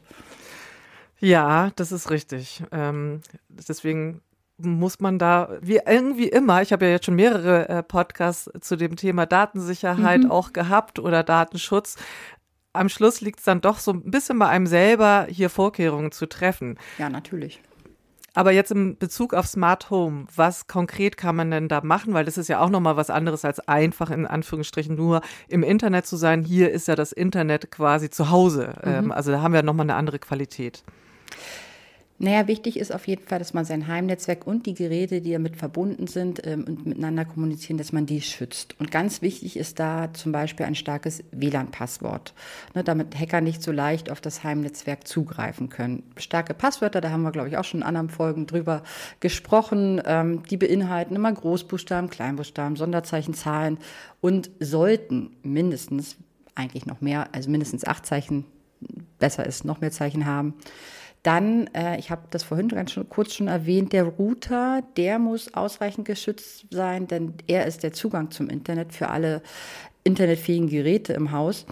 Ja, 1.20 1.72
das 1.76 1.92
ist 1.92 2.12
richtig. 2.12 2.64
Ähm, 2.72 3.22
deswegen 3.50 4.22
muss 4.60 5.00
man 5.00 5.20
da, 5.20 5.50
wie 5.62 5.80
irgendwie 5.86 6.30
immer, 6.30 6.62
ich 6.62 6.72
habe 6.72 6.86
ja 6.86 6.92
jetzt 6.92 7.06
schon 7.06 7.16
mehrere 7.16 7.70
äh, 7.70 7.84
Podcasts 7.84 8.50
zu 8.62 8.76
dem 8.76 8.96
Thema 8.96 9.26
Datensicherheit 9.26 10.24
mhm. 10.24 10.32
auch 10.32 10.52
gehabt 10.52 10.98
oder 10.98 11.24
Datenschutz, 11.24 11.98
am 12.78 12.90
Schluss 12.90 13.22
liegt 13.22 13.40
es 13.40 13.46
dann 13.46 13.62
doch 13.62 13.80
so 13.80 13.92
ein 13.92 14.12
bisschen 14.12 14.40
bei 14.40 14.48
einem 14.48 14.68
selber, 14.68 15.28
hier 15.30 15.50
Vorkehrungen 15.50 16.12
zu 16.12 16.28
treffen. 16.28 16.78
Ja, 16.98 17.10
natürlich. 17.10 17.62
Aber 18.38 18.52
jetzt 18.52 18.72
im 18.72 18.98
Bezug 18.98 19.34
auf 19.34 19.48
Smart 19.48 19.90
Home, 19.90 20.26
was 20.36 20.68
konkret 20.68 21.18
kann 21.18 21.36
man 21.36 21.50
denn 21.50 21.68
da 21.68 21.82
machen? 21.82 22.14
Weil 22.14 22.24
das 22.24 22.38
ist 22.38 22.50
ja 22.50 22.60
auch 22.60 22.70
nochmal 22.70 22.96
was 22.96 23.10
anderes 23.10 23.44
als 23.44 23.60
einfach 23.68 24.12
in 24.12 24.28
Anführungsstrichen 24.28 24.96
nur 24.96 25.22
im 25.48 25.64
Internet 25.64 26.06
zu 26.06 26.18
sein. 26.18 26.44
Hier 26.44 26.70
ist 26.70 26.88
ja 26.88 26.94
das 26.94 27.12
Internet 27.12 27.72
quasi 27.72 28.12
zu 28.12 28.30
Hause. 28.30 28.76
Mhm. 28.84 28.92
Ähm, 28.92 29.12
also 29.12 29.32
da 29.32 29.42
haben 29.42 29.56
wir 29.56 29.64
nochmal 29.64 29.86
eine 29.86 29.96
andere 29.96 30.20
Qualität. 30.20 30.84
Naja, 32.20 32.48
wichtig 32.48 32.80
ist 32.80 32.92
auf 32.92 33.08
jeden 33.08 33.28
Fall, 33.28 33.38
dass 33.38 33.54
man 33.54 33.64
sein 33.64 33.88
Heimnetzwerk 33.88 34.48
und 34.48 34.66
die 34.66 34.74
Geräte, 34.74 35.22
die 35.22 35.34
damit 35.34 35.56
verbunden 35.56 36.08
sind 36.08 36.42
ähm, 36.48 36.66
und 36.68 36.88
miteinander 36.88 37.26
kommunizieren, 37.26 37.78
dass 37.78 37.92
man 37.92 38.08
die 38.08 38.22
schützt. 38.22 38.76
Und 38.80 38.90
ganz 38.90 39.22
wichtig 39.22 39.56
ist 39.56 39.80
da 39.80 40.12
zum 40.14 40.32
Beispiel 40.32 40.66
ein 40.66 40.74
starkes 40.74 41.24
WLAN-Passwort, 41.32 42.34
ne, 42.74 42.84
damit 42.84 43.20
Hacker 43.20 43.42
nicht 43.42 43.62
so 43.62 43.72
leicht 43.72 44.10
auf 44.10 44.20
das 44.20 44.44
Heimnetzwerk 44.44 45.08
zugreifen 45.08 45.70
können. 45.70 46.02
Starke 46.18 46.56
Passwörter, 46.56 47.02
da 47.02 47.12
haben 47.12 47.22
wir, 47.22 47.32
glaube 47.32 47.50
ich, 47.50 47.58
auch 47.58 47.64
schon 47.64 47.82
in 47.82 47.86
anderen 47.86 48.10
Folgen 48.10 48.48
drüber 48.48 48.82
gesprochen, 49.20 50.02
ähm, 50.04 50.42
die 50.50 50.58
beinhalten 50.58 51.16
immer 51.16 51.32
Großbuchstaben, 51.32 52.10
Kleinbuchstaben, 52.10 52.78
Sonderzeichen, 52.78 53.36
Zahlen 53.36 53.78
und 54.22 54.50
sollten 54.60 55.38
mindestens, 55.44 56.16
eigentlich 56.56 56.88
noch 56.88 57.00
mehr, 57.00 57.30
also 57.34 57.52
mindestens 57.52 57.86
acht 57.86 58.08
Zeichen, 58.08 58.46
besser 59.20 59.46
ist, 59.46 59.66
noch 59.66 59.82
mehr 59.82 59.92
Zeichen 59.92 60.26
haben. 60.26 60.56
Dann, 61.28 61.68
äh, 61.74 62.00
ich 62.00 62.10
habe 62.10 62.22
das 62.30 62.44
vorhin 62.44 62.70
ganz 62.70 62.94
schon, 62.94 63.10
kurz 63.10 63.34
schon 63.34 63.50
erwähnt, 63.50 63.92
der 63.92 64.06
Router, 64.06 64.82
der 64.96 65.20
muss 65.20 65.54
ausreichend 65.54 66.08
geschützt 66.08 66.68
sein, 66.72 67.06
denn 67.06 67.34
er 67.48 67.66
ist 67.66 67.84
der 67.84 67.92
Zugang 67.92 68.32
zum 68.32 68.50
Internet 68.50 68.94
für 68.94 69.10
alle 69.10 69.42
internetfähigen 70.06 70.70
Geräte 70.70 71.12
im 71.12 71.34
Haus. 71.34 71.66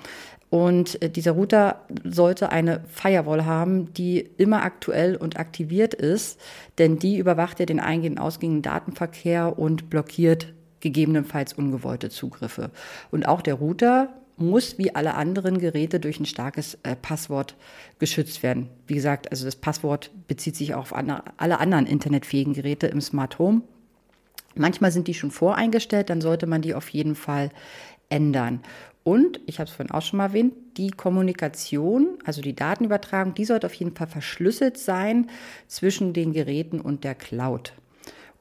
Und 0.50 1.02
äh, 1.02 1.10
dieser 1.10 1.32
Router 1.32 1.86
sollte 2.04 2.50
eine 2.52 2.82
Firewall 2.90 3.46
haben, 3.46 3.94
die 3.94 4.30
immer 4.36 4.62
aktuell 4.62 5.16
und 5.16 5.40
aktiviert 5.40 5.94
ist, 5.94 6.38
denn 6.78 7.00
die 7.00 7.18
überwacht 7.18 7.62
ja 7.62 7.66
den 7.66 7.80
eingehenden, 7.80 8.20
ausgehenden 8.20 8.62
Datenverkehr 8.62 9.58
und 9.58 9.90
blockiert 9.90 10.54
gegebenenfalls 10.82 11.54
ungewollte 11.54 12.10
Zugriffe. 12.10 12.72
Und 13.10 13.26
auch 13.26 13.42
der 13.42 13.54
Router 13.54 14.10
muss 14.38 14.78
wie 14.78 14.94
alle 14.94 15.16
anderen 15.16 15.60
Geräte 15.60 16.00
durch 16.00 16.20
ein 16.20 16.26
starkes 16.26 16.78
äh, 16.84 16.96
Passwort 16.96 17.56
geschützt 18.00 18.44
werden. 18.44 18.70
Wie 18.88 18.96
gesagt, 18.96 19.32
also 19.32 19.46
das 19.46 19.56
Passwort 19.56 20.12
bezieht 20.28 20.56
sich 20.56 20.74
auch 20.74 20.82
auf 20.82 20.96
andere, 20.96 21.24
alle 21.38 21.60
anderen 21.60 21.86
internetfähigen 21.86 22.54
Geräte 22.54 22.88
im 22.88 23.02
Smart 23.02 23.40
Home. 23.40 23.62
Manchmal 24.56 24.92
sind 24.92 25.08
die 25.08 25.14
schon 25.14 25.32
voreingestellt, 25.32 26.10
dann 26.10 26.22
sollte 26.22 26.48
man 26.48 26.62
die 26.62 26.74
auf 26.74 26.90
jeden 26.90 27.16
Fall 27.16 27.50
ändern. 28.10 28.62
Und, 29.04 29.40
ich 29.46 29.60
habe 29.60 29.70
es 29.70 29.76
vorhin 29.76 29.94
auch 29.94 30.02
schon 30.02 30.18
mal 30.18 30.28
erwähnt, 30.28 30.54
die 30.78 30.90
Kommunikation, 30.90 32.18
also 32.26 32.42
die 32.42 32.56
Datenübertragung, 32.56 33.36
die 33.36 33.46
sollte 33.46 33.68
auf 33.68 33.74
jeden 33.76 33.96
Fall 33.96 34.08
verschlüsselt 34.08 34.78
sein 34.78 35.30
zwischen 35.68 36.14
den 36.14 36.34
Geräten 36.34 36.82
und 36.82 37.04
der 37.04 37.14
Cloud. 37.14 37.74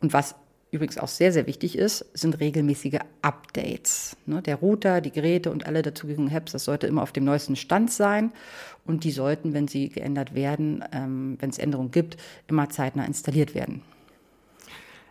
Und 0.01 0.13
was 0.13 0.37
übrigens 0.75 0.99
auch 0.99 1.09
sehr, 1.09 1.33
sehr 1.33 1.47
wichtig 1.47 1.79
ist, 1.79 2.05
sind 2.15 2.41
regelmäßige 2.41 2.99
Updates. 3.23 4.17
Ne, 4.27 4.43
der 4.43 4.57
Router, 4.57 5.01
die 5.01 5.13
Geräte 5.13 5.51
und 5.51 5.67
alle 5.67 5.83
dazugehörigen 5.83 6.35
Apps, 6.35 6.53
das 6.53 6.65
sollte 6.65 6.87
immer 6.87 7.03
auf 7.03 7.13
dem 7.13 7.25
neuesten 7.25 7.57
Stand 7.57 7.91
sein. 7.93 8.33
Und 8.85 9.05
die 9.05 9.13
sollten, 9.13 9.55
wenn 9.55 9.69
sie 9.69 9.89
geändert 9.89 10.35
werden, 10.35 10.85
ähm, 10.93 11.37
wenn 11.41 11.51
es 11.51 11.59
Änderungen 11.59 11.91
gibt, 11.91 12.17
immer 12.49 12.69
zeitnah 12.69 13.05
installiert 13.05 13.55
werden. 13.55 13.83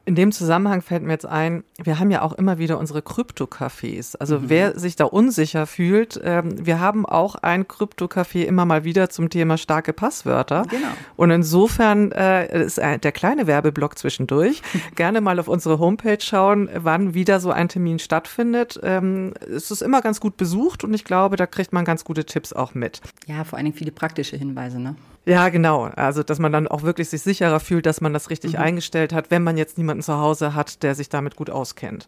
In 0.05 0.15
dem 0.15 0.33
Zusammenhang 0.33 0.81
fällt 0.81 1.03
mir 1.03 1.13
jetzt 1.13 1.25
ein, 1.25 1.63
wir 1.81 1.97
haben 1.97 2.11
ja 2.11 2.23
auch 2.23 2.33
immer 2.33 2.57
wieder 2.57 2.77
unsere 2.77 3.01
Krypto-Cafés. 3.01 4.17
Also 4.17 4.39
mhm. 4.39 4.49
wer 4.49 4.77
sich 4.77 4.97
da 4.97 5.05
unsicher 5.05 5.65
fühlt, 5.65 6.19
ähm, 6.21 6.65
wir 6.65 6.81
haben 6.81 7.05
auch 7.05 7.35
ein 7.35 7.69
Krypto-Café 7.69 8.43
immer 8.43 8.65
mal 8.65 8.83
wieder 8.83 9.09
zum 9.09 9.29
Thema 9.29 9.57
starke 9.57 9.93
Passwörter. 9.93 10.63
Genau. 10.69 10.87
Und 11.15 11.31
insofern 11.31 12.11
äh, 12.11 12.65
ist 12.65 12.77
der 12.79 13.11
kleine 13.13 13.47
Werbeblock 13.47 13.97
zwischendurch. 13.97 14.61
Gerne 14.95 15.21
mal 15.21 15.39
auf 15.39 15.47
unsere 15.47 15.79
Homepage 15.79 16.19
schauen, 16.19 16.69
wann 16.75 17.13
wieder 17.13 17.39
so 17.39 17.51
ein 17.51 17.69
Termin 17.69 17.97
stattfindet. 17.97 18.77
Ähm, 18.83 19.33
es 19.39 19.71
ist 19.71 19.81
immer 19.81 20.01
ganz 20.01 20.19
gut 20.19 20.35
besucht 20.35 20.83
und 20.83 20.93
ich 20.93 21.05
glaube, 21.05 21.37
da 21.37 21.47
kriegt 21.47 21.71
man 21.71 21.85
ganz 21.85 22.03
gute 22.03 22.25
Tipps 22.25 22.51
auch 22.51 22.73
mit. 22.73 22.99
Ja, 23.25 23.45
vor 23.45 23.57
allen 23.57 23.65
Dingen 23.65 23.77
viele 23.77 23.91
praktische 23.91 24.35
Hinweise, 24.35 24.81
ne? 24.81 24.95
Ja, 25.25 25.49
genau. 25.49 25.83
Also, 25.83 26.21
dass 26.23 26.39
man 26.39 26.51
dann 26.51 26.67
auch 26.67 26.83
wirklich 26.83 27.09
sich 27.09 27.21
sicherer 27.21 27.59
fühlt, 27.59 27.85
dass 27.85 28.01
man 28.01 28.13
das 28.13 28.29
richtig 28.29 28.53
mhm. 28.53 28.59
eingestellt 28.59 29.13
hat, 29.13 29.31
wenn 29.31 29.43
man 29.43 29.57
jetzt 29.57 29.77
niemanden 29.77 30.03
zu 30.03 30.17
Hause 30.17 30.53
hat, 30.53 30.83
der 30.83 30.95
sich 30.95 31.09
damit 31.09 31.35
gut 31.35 31.49
auskennt. 31.49 32.07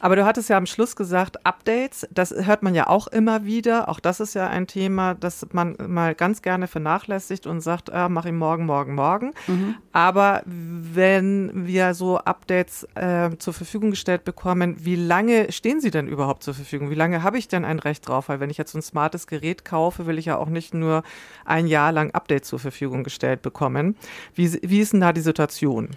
Aber 0.00 0.14
du 0.14 0.26
hattest 0.26 0.50
ja 0.50 0.58
am 0.58 0.66
Schluss 0.66 0.94
gesagt, 0.94 1.44
Updates, 1.46 2.06
das 2.10 2.30
hört 2.32 2.62
man 2.62 2.74
ja 2.74 2.86
auch 2.86 3.06
immer 3.06 3.44
wieder. 3.44 3.88
Auch 3.88 3.98
das 3.98 4.20
ist 4.20 4.34
ja 4.34 4.46
ein 4.46 4.66
Thema, 4.66 5.14
das 5.14 5.46
man 5.52 5.76
mal 5.86 6.14
ganz 6.14 6.42
gerne 6.42 6.66
vernachlässigt 6.66 7.46
und 7.46 7.60
sagt, 7.60 7.90
ah, 7.90 8.08
mach 8.08 8.26
ihn 8.26 8.36
morgen, 8.36 8.66
morgen, 8.66 8.94
morgen. 8.94 9.32
Mhm. 9.46 9.76
Aber 9.92 10.42
wenn 10.44 11.66
wir 11.66 11.94
so 11.94 12.18
Updates 12.18 12.86
äh, 12.94 13.30
zur 13.38 13.54
Verfügung 13.54 13.90
gestellt 13.90 14.24
bekommen, 14.24 14.76
wie 14.80 14.96
lange 14.96 15.50
stehen 15.50 15.80
sie 15.80 15.90
denn 15.90 16.08
überhaupt 16.08 16.42
zur 16.42 16.54
Verfügung? 16.54 16.90
Wie 16.90 16.94
lange 16.94 17.22
habe 17.22 17.38
ich 17.38 17.48
denn 17.48 17.64
ein 17.64 17.78
Recht 17.78 18.06
drauf? 18.06 18.28
Weil 18.28 18.40
wenn 18.40 18.50
ich 18.50 18.58
jetzt 18.58 18.72
so 18.72 18.78
ein 18.78 18.82
smartes 18.82 19.26
Gerät 19.26 19.64
kaufe, 19.64 20.06
will 20.06 20.18
ich 20.18 20.26
ja 20.26 20.36
auch 20.36 20.48
nicht 20.48 20.74
nur 20.74 21.04
ein 21.46 21.66
Jahr 21.66 21.92
lang 21.92 22.10
Updates 22.10 22.48
zur 22.48 22.58
Verfügung 22.58 23.02
gestellt 23.02 23.40
bekommen. 23.40 23.96
Wie, 24.34 24.52
wie 24.62 24.80
ist 24.80 24.92
denn 24.92 25.00
da 25.00 25.14
die 25.14 25.20
Situation? 25.22 25.88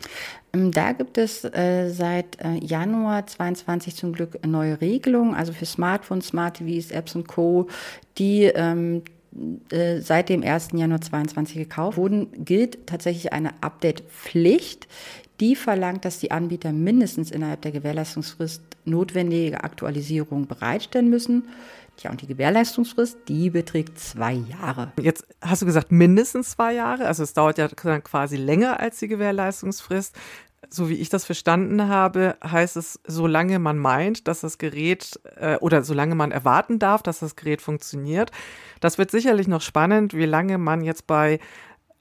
Ähm, 0.54 0.72
da 0.72 0.94
gibt 0.94 1.18
es 1.18 1.44
äh, 1.44 1.90
seit 1.90 2.40
äh, 2.42 2.54
Januar 2.56 3.28
22 3.28 3.89
zum 3.96 4.14
Glück 4.14 4.46
neue 4.46 4.82
Regelungen, 4.82 5.34
also 5.34 5.54
für 5.54 5.66
Smartphones, 5.66 6.28
Smart 6.28 6.58
TVs, 6.58 6.92
Apps 6.92 7.16
und 7.16 7.28
Co., 7.28 7.68
die 8.18 8.44
ähm, 8.44 9.04
äh, 9.70 10.00
seit 10.02 10.30
dem 10.30 10.44
1. 10.44 10.70
Januar 10.74 11.02
22 11.02 11.56
gekauft 11.56 11.98
wurden, 11.98 12.28
gilt 12.44 12.88
tatsächlich 12.88 13.32
eine 13.34 13.52
Update-Pflicht. 13.62 14.88
Die 15.40 15.56
verlangt, 15.56 16.04
dass 16.04 16.20
die 16.20 16.32
Anbieter 16.32 16.74
mindestens 16.74 17.32
innerhalb 17.32 17.62
der 17.62 17.72
Gewährleistungsfrist 17.72 18.62
notwendige 18.86 19.64
Aktualisierungen 19.64 20.48
bereitstellen 20.48 21.10
müssen. 21.10 21.44
Ja, 22.00 22.12
und 22.12 22.22
die 22.22 22.28
Gewährleistungsfrist, 22.28 23.18
die 23.28 23.50
beträgt 23.50 24.00
zwei 24.00 24.34
Jahre. 24.34 24.94
Jetzt 25.02 25.28
hast 25.42 25.62
du 25.62 25.66
gesagt 25.66 25.92
mindestens 25.92 26.52
zwei 26.52 26.74
Jahre, 26.74 27.06
also 27.06 27.24
es 27.24 27.34
dauert 27.34 27.58
ja 27.58 27.68
quasi 27.68 28.38
länger 28.38 28.80
als 28.80 29.00
die 29.00 29.10
Gewährleistungsfrist. 29.10 30.16
So 30.70 30.90
wie 30.90 30.96
ich 30.96 31.10
das 31.10 31.26
verstanden 31.26 31.88
habe, 31.88 32.36
heißt 32.44 32.78
es, 32.78 33.00
solange 33.08 33.60
man 33.60 33.78
meint, 33.78 34.28
dass 34.28 34.42
das 34.42 34.58
Gerät 34.58 35.20
äh, 35.38 35.58
oder 35.58 35.84
solange 35.84 36.16
man 36.16 36.32
erwarten 36.32 36.80
darf, 36.80 37.02
dass 37.02 37.20
das 37.20 37.36
Gerät 37.36 37.62
funktioniert. 37.62 38.32
Das 38.80 38.98
wird 38.98 39.12
sicherlich 39.12 39.48
noch 39.48 39.62
spannend, 39.62 40.14
wie 40.14 40.26
lange 40.26 40.58
man 40.58 40.82
jetzt 40.82 41.08
bei 41.08 41.40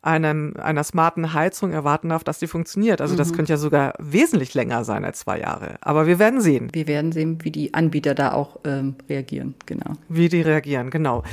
einem, 0.02 0.54
einer 0.56 0.84
smarten 0.84 1.34
Heizung 1.34 1.72
erwarten 1.72 2.10
darf, 2.10 2.24
dass 2.24 2.38
die 2.38 2.46
funktioniert. 2.46 3.00
Also 3.00 3.16
das 3.16 3.30
mhm. 3.30 3.36
könnte 3.36 3.52
ja 3.52 3.56
sogar 3.56 3.94
wesentlich 3.98 4.54
länger 4.54 4.84
sein 4.84 5.04
als 5.04 5.20
zwei 5.20 5.40
Jahre. 5.40 5.76
Aber 5.80 6.06
wir 6.06 6.18
werden 6.18 6.40
sehen. 6.40 6.68
Wir 6.72 6.86
werden 6.86 7.12
sehen, 7.12 7.38
wie 7.42 7.50
die 7.50 7.74
Anbieter 7.74 8.14
da 8.14 8.32
auch 8.32 8.60
ähm, 8.64 8.96
reagieren, 9.08 9.54
genau. 9.66 9.94
Wie 10.08 10.28
die 10.28 10.42
reagieren, 10.42 10.90
genau. 10.90 11.24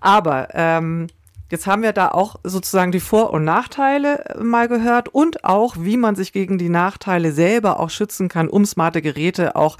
Aber 0.00 0.48
ähm, 0.52 1.06
Jetzt 1.50 1.66
haben 1.66 1.82
wir 1.82 1.92
da 1.92 2.08
auch 2.08 2.36
sozusagen 2.42 2.90
die 2.90 3.00
Vor- 3.00 3.32
und 3.32 3.44
Nachteile 3.44 4.24
äh, 4.24 4.42
mal 4.42 4.68
gehört 4.68 5.08
und 5.08 5.44
auch, 5.44 5.76
wie 5.78 5.96
man 5.96 6.14
sich 6.14 6.32
gegen 6.32 6.58
die 6.58 6.68
Nachteile 6.68 7.32
selber 7.32 7.80
auch 7.80 7.90
schützen 7.90 8.28
kann, 8.28 8.48
um 8.48 8.64
smarte 8.64 9.02
Geräte 9.02 9.56
auch 9.56 9.76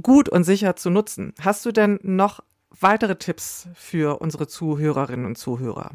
gut 0.00 0.28
und 0.28 0.44
sicher 0.44 0.76
zu 0.76 0.90
nutzen. 0.90 1.34
Hast 1.40 1.64
du 1.64 1.72
denn 1.72 1.98
noch 2.02 2.40
weitere 2.80 3.16
Tipps 3.16 3.68
für 3.74 4.20
unsere 4.20 4.46
Zuhörerinnen 4.46 5.26
und 5.26 5.38
Zuhörer? 5.38 5.90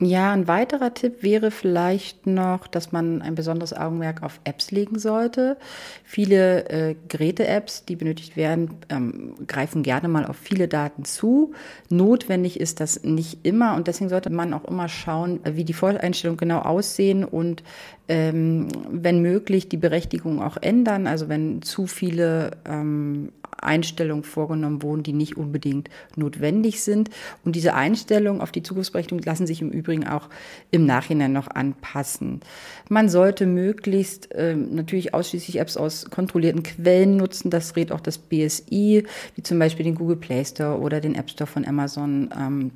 Ja, 0.00 0.32
ein 0.32 0.48
weiterer 0.48 0.94
Tipp 0.94 1.22
wäre 1.22 1.50
vielleicht 1.50 2.26
noch, 2.26 2.66
dass 2.66 2.92
man 2.92 3.20
ein 3.20 3.34
besonderes 3.34 3.72
Augenmerk 3.74 4.22
auf 4.22 4.40
Apps 4.44 4.70
legen 4.70 4.98
sollte. 4.98 5.58
Viele 6.02 6.68
äh, 6.70 6.96
Geräte-Apps, 7.08 7.84
die 7.84 7.96
benötigt 7.96 8.36
werden, 8.36 8.70
ähm, 8.88 9.34
greifen 9.46 9.82
gerne 9.82 10.08
mal 10.08 10.24
auf 10.24 10.36
viele 10.36 10.66
Daten 10.66 11.04
zu. 11.04 11.52
Notwendig 11.90 12.58
ist 12.58 12.80
das 12.80 13.04
nicht 13.04 13.40
immer 13.44 13.76
und 13.76 13.86
deswegen 13.86 14.08
sollte 14.08 14.30
man 14.30 14.54
auch 14.54 14.64
immer 14.64 14.88
schauen, 14.88 15.40
wie 15.44 15.64
die 15.64 15.74
Voreinstellungen 15.74 16.38
genau 16.38 16.60
aussehen 16.60 17.24
und 17.24 17.62
ähm, 18.08 18.68
wenn 18.90 19.20
möglich 19.20 19.68
die 19.68 19.76
Berechtigung 19.76 20.42
auch 20.42 20.56
ändern. 20.60 21.06
Also 21.06 21.28
wenn 21.28 21.62
zu 21.62 21.86
viele 21.86 22.52
ähm, 22.64 23.30
Einstellungen 23.62 24.24
vorgenommen 24.24 24.82
wurden, 24.82 25.02
die 25.02 25.12
nicht 25.12 25.36
unbedingt 25.36 25.88
notwendig 26.16 26.82
sind. 26.82 27.10
Und 27.44 27.56
diese 27.56 27.74
Einstellungen 27.74 28.40
auf 28.40 28.52
die 28.52 28.62
Zukunftsberechnung 28.62 29.20
lassen 29.20 29.46
sich 29.46 29.62
im 29.62 29.70
Übrigen 29.70 30.06
auch 30.06 30.28
im 30.70 30.86
Nachhinein 30.86 31.32
noch 31.32 31.48
anpassen. 31.48 32.40
Man 32.88 33.08
sollte 33.08 33.46
möglichst 33.46 34.32
äh, 34.32 34.54
natürlich 34.54 35.14
ausschließlich 35.14 35.58
Apps 35.58 35.76
aus 35.76 36.10
kontrollierten 36.10 36.62
Quellen 36.62 37.16
nutzen. 37.16 37.50
Das 37.50 37.76
rät 37.76 37.92
auch 37.92 38.00
das 38.00 38.18
BSI, 38.18 39.04
wie 39.34 39.42
zum 39.42 39.58
Beispiel 39.58 39.84
den 39.84 39.94
Google 39.94 40.16
Play 40.16 40.44
Store 40.44 40.78
oder 40.78 41.00
den 41.00 41.14
App 41.14 41.30
Store 41.30 41.48
von 41.48 41.66
Amazon. 41.66 42.30
Ähm, 42.36 42.70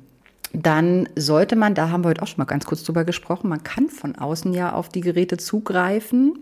dann 0.53 1.09
sollte 1.15 1.55
man, 1.55 1.75
da 1.75 1.89
haben 1.89 2.03
wir 2.03 2.09
heute 2.09 2.21
auch 2.21 2.27
schon 2.27 2.39
mal 2.39 2.45
ganz 2.45 2.65
kurz 2.65 2.83
drüber 2.83 3.03
gesprochen, 3.03 3.49
man 3.49 3.63
kann 3.63 3.89
von 3.89 4.15
außen 4.15 4.53
ja 4.53 4.73
auf 4.73 4.89
die 4.89 5.01
Geräte 5.01 5.37
zugreifen. 5.37 6.39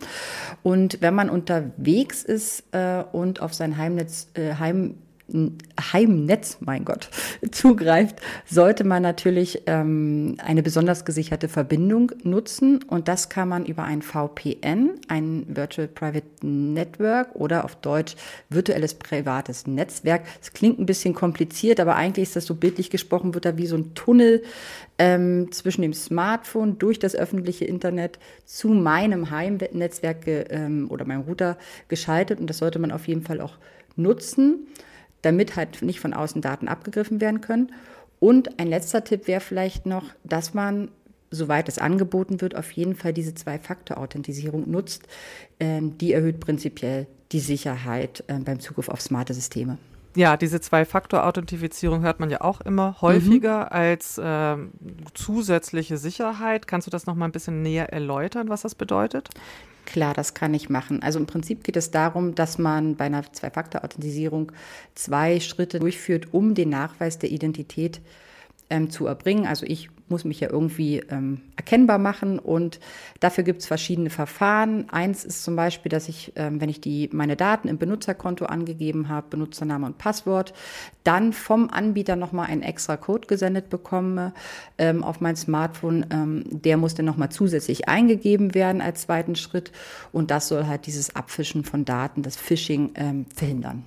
Und 0.63 1.01
wenn 1.01 1.15
man 1.15 1.29
unterwegs 1.29 2.23
ist 2.23 2.63
äh, 2.71 3.03
und 3.11 3.41
auf 3.41 3.53
sein 3.53 3.77
Heimnetz, 3.77 4.27
äh, 4.35 4.55
Heim, 4.55 4.95
Heimnetz, 5.27 6.57
mein 6.59 6.85
Gott, 6.85 7.09
zugreift, 7.51 8.17
sollte 8.45 8.83
man 8.83 9.01
natürlich 9.01 9.63
ähm, 9.65 10.35
eine 10.38 10.61
besonders 10.61 11.03
gesicherte 11.03 11.49
Verbindung 11.49 12.11
nutzen. 12.23 12.83
Und 12.83 13.07
das 13.07 13.29
kann 13.29 13.49
man 13.49 13.65
über 13.65 13.83
ein 13.83 14.03
VPN, 14.03 14.91
ein 15.07 15.45
Virtual 15.47 15.88
Private 15.88 16.27
Network 16.43 17.35
oder 17.35 17.65
auf 17.65 17.75
Deutsch 17.75 18.15
virtuelles 18.49 18.93
privates 18.93 19.65
Netzwerk. 19.65 20.23
Es 20.41 20.53
klingt 20.53 20.79
ein 20.79 20.85
bisschen 20.85 21.15
kompliziert, 21.15 21.79
aber 21.79 21.95
eigentlich 21.95 22.23
ist 22.23 22.35
das 22.35 22.45
so 22.45 22.53
bildlich 22.53 22.91
gesprochen, 22.91 23.33
wird 23.33 23.45
da 23.45 23.57
wie 23.57 23.67
so 23.67 23.77
ein 23.77 23.95
Tunnel 23.95 24.43
ähm, 24.99 25.51
zwischen 25.51 25.81
dem 25.81 25.93
Smartphone 25.93 26.77
durch 26.77 26.99
das 26.99 27.15
öffentliche 27.15 27.65
Internet 27.65 28.19
zu 28.45 28.69
meinem 28.69 29.31
Heimnetzwerk 29.31 30.27
ähm, 30.27 30.85
oder 30.91 31.05
meinem 31.05 31.21
Router 31.21 31.57
geschaltet. 31.88 32.39
Und 32.39 32.47
das 32.47 32.59
sollte 32.59 32.77
man 32.77 32.91
auf 32.91 33.07
jeden 33.07 33.23
Fall 33.23 33.41
auch 33.41 33.57
nutzen 33.95 34.67
damit 35.25 35.55
halt 35.55 35.81
nicht 35.81 35.99
von 35.99 36.13
außen 36.13 36.41
Daten 36.41 36.67
abgegriffen 36.67 37.19
werden 37.19 37.41
können. 37.41 37.71
Und 38.19 38.59
ein 38.59 38.67
letzter 38.67 39.03
Tipp 39.03 39.27
wäre 39.27 39.41
vielleicht 39.41 39.85
noch, 39.85 40.03
dass 40.23 40.53
man, 40.53 40.89
soweit 41.31 41.67
es 41.67 41.79
angeboten 41.79 42.41
wird, 42.41 42.55
auf 42.55 42.71
jeden 42.71 42.95
Fall 42.95 43.13
diese 43.13 43.33
Zwei-Faktor-Authentisierung 43.33 44.69
nutzt. 44.69 45.03
Ähm, 45.59 45.97
die 45.97 46.13
erhöht 46.13 46.39
prinzipiell 46.39 47.07
die 47.31 47.39
Sicherheit 47.39 48.23
äh, 48.27 48.39
beim 48.39 48.59
Zugriff 48.59 48.88
auf 48.89 49.01
smarte 49.01 49.33
Systeme. 49.33 49.77
Ja, 50.15 50.38
diese 50.38 50.62
Zwei-Faktor-Authentifizierung 50.62 52.01
hört 52.01 52.21
man 52.21 52.30
ja 52.30 52.39
auch 52.41 52.62
immer 52.62 53.01
häufiger 53.01 53.65
mhm. 53.65 53.71
als 53.71 54.17
äh, 54.17 54.56
zusätzliche 55.13 55.97
Sicherheit. 55.97 56.67
Kannst 56.67 56.88
du 56.88 56.91
das 56.91 57.06
noch 57.06 57.15
mal 57.15 57.25
ein 57.25 57.34
bisschen 57.34 57.62
näher 57.62 57.91
erläutern, 57.91 58.47
was 58.47 58.62
das 58.62 58.75
bedeutet? 58.75 59.30
Klar, 59.86 60.13
das 60.13 60.34
kann 60.34 60.54
ich 60.54 60.69
machen. 60.69 61.04
Also 61.04 61.19
im 61.19 61.28
Prinzip 61.28 61.63
geht 61.63 61.75
es 61.75 61.91
darum, 61.91 62.34
dass 62.34 62.58
man 62.58 62.95
bei 62.95 63.06
einer 63.06 63.32
Zwei-Faktor-Authentisierung 63.32 64.51
zwei 64.95 65.39
Schritte 65.41 65.80
durchführt, 65.80 66.34
um 66.34 66.56
den 66.56 66.69
Nachweis 66.69 67.19
der 67.19 67.32
Identität 67.32 68.01
ähm, 68.69 68.89
zu 68.89 69.06
erbringen. 69.06 69.45
Also 69.45 69.65
ich 69.65 69.89
muss 70.07 70.23
mich 70.23 70.39
ja 70.39 70.49
irgendwie 70.51 70.99
ähm, 71.09 71.41
erkennbar 71.55 71.97
machen 71.97 72.37
und 72.37 72.79
dafür 73.19 73.43
gibt 73.43 73.61
es 73.61 73.67
verschiedene 73.67 74.09
Verfahren. 74.09 74.89
Eins 74.89 75.25
ist 75.25 75.43
zum 75.43 75.55
Beispiel, 75.55 75.89
dass 75.89 76.07
ich, 76.07 76.33
ähm, 76.35 76.61
wenn 76.61 76.69
ich 76.69 76.79
die, 76.79 77.09
meine 77.11 77.35
Daten 77.35 77.67
im 77.67 77.77
Benutzerkonto 77.77 78.45
angegeben 78.45 79.09
habe, 79.09 79.27
Benutzername 79.31 79.87
und 79.87 79.97
Passwort, 79.97 80.53
dann 81.03 81.33
vom 81.33 81.69
Anbieter 81.69 82.15
nochmal 82.15 82.47
einen 82.47 82.61
extra 82.61 82.97
Code 82.97 83.27
gesendet 83.27 83.69
bekomme 83.69 84.33
ähm, 84.77 85.03
auf 85.03 85.21
mein 85.21 85.35
Smartphone. 85.35 86.05
Ähm, 86.11 86.43
der 86.49 86.77
muss 86.77 86.93
dann 86.93 87.05
nochmal 87.05 87.29
zusätzlich 87.29 87.89
eingegeben 87.89 88.53
werden 88.53 88.81
als 88.81 89.01
zweiten 89.01 89.35
Schritt 89.35 89.71
und 90.11 90.29
das 90.29 90.47
soll 90.47 90.67
halt 90.67 90.85
dieses 90.85 91.15
Abfischen 91.15 91.63
von 91.63 91.83
Daten, 91.83 92.21
das 92.21 92.37
Phishing 92.37 92.91
ähm, 92.95 93.25
verhindern. 93.33 93.83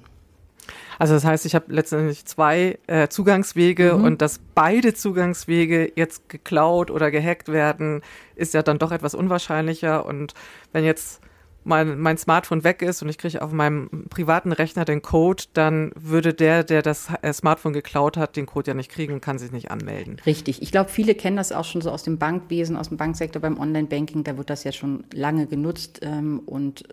Also 0.98 1.14
das 1.14 1.24
heißt, 1.24 1.46
ich 1.46 1.54
habe 1.54 1.72
letztendlich 1.72 2.24
zwei 2.24 2.78
äh, 2.86 3.08
Zugangswege 3.08 3.94
mhm. 3.94 4.04
und 4.04 4.22
dass 4.22 4.40
beide 4.54 4.94
Zugangswege 4.94 5.92
jetzt 5.94 6.28
geklaut 6.28 6.90
oder 6.90 7.10
gehackt 7.10 7.48
werden, 7.48 8.02
ist 8.34 8.54
ja 8.54 8.62
dann 8.62 8.78
doch 8.78 8.92
etwas 8.92 9.14
unwahrscheinlicher. 9.14 10.04
Und 10.04 10.34
wenn 10.72 10.84
jetzt 10.84 11.20
mein, 11.64 11.98
mein 11.98 12.16
Smartphone 12.16 12.64
weg 12.64 12.82
ist 12.82 13.02
und 13.02 13.08
ich 13.08 13.18
kriege 13.18 13.42
auf 13.42 13.52
meinem 13.52 14.06
privaten 14.08 14.52
Rechner 14.52 14.84
den 14.84 15.02
Code, 15.02 15.44
dann 15.52 15.92
würde 15.94 16.34
der, 16.34 16.64
der 16.64 16.82
das 16.82 17.08
äh, 17.22 17.32
Smartphone 17.32 17.74
geklaut 17.74 18.16
hat, 18.16 18.36
den 18.36 18.46
Code 18.46 18.68
ja 18.68 18.74
nicht 18.74 18.90
kriegen 18.90 19.12
und 19.12 19.20
kann 19.20 19.38
sich 19.38 19.52
nicht 19.52 19.70
anmelden. 19.70 20.16
Richtig. 20.24 20.62
Ich 20.62 20.72
glaube, 20.72 20.90
viele 20.90 21.14
kennen 21.14 21.36
das 21.36 21.52
auch 21.52 21.64
schon 21.64 21.82
so 21.82 21.90
aus 21.90 22.02
dem 22.02 22.18
Bankwesen, 22.18 22.76
aus 22.76 22.88
dem 22.88 22.96
Banksektor, 22.96 23.42
beim 23.42 23.58
Online-Banking. 23.58 24.24
Da 24.24 24.36
wird 24.38 24.50
das 24.50 24.64
ja 24.64 24.72
schon 24.72 25.04
lange 25.12 25.46
genutzt 25.46 26.00
ähm, 26.02 26.40
und 26.46 26.84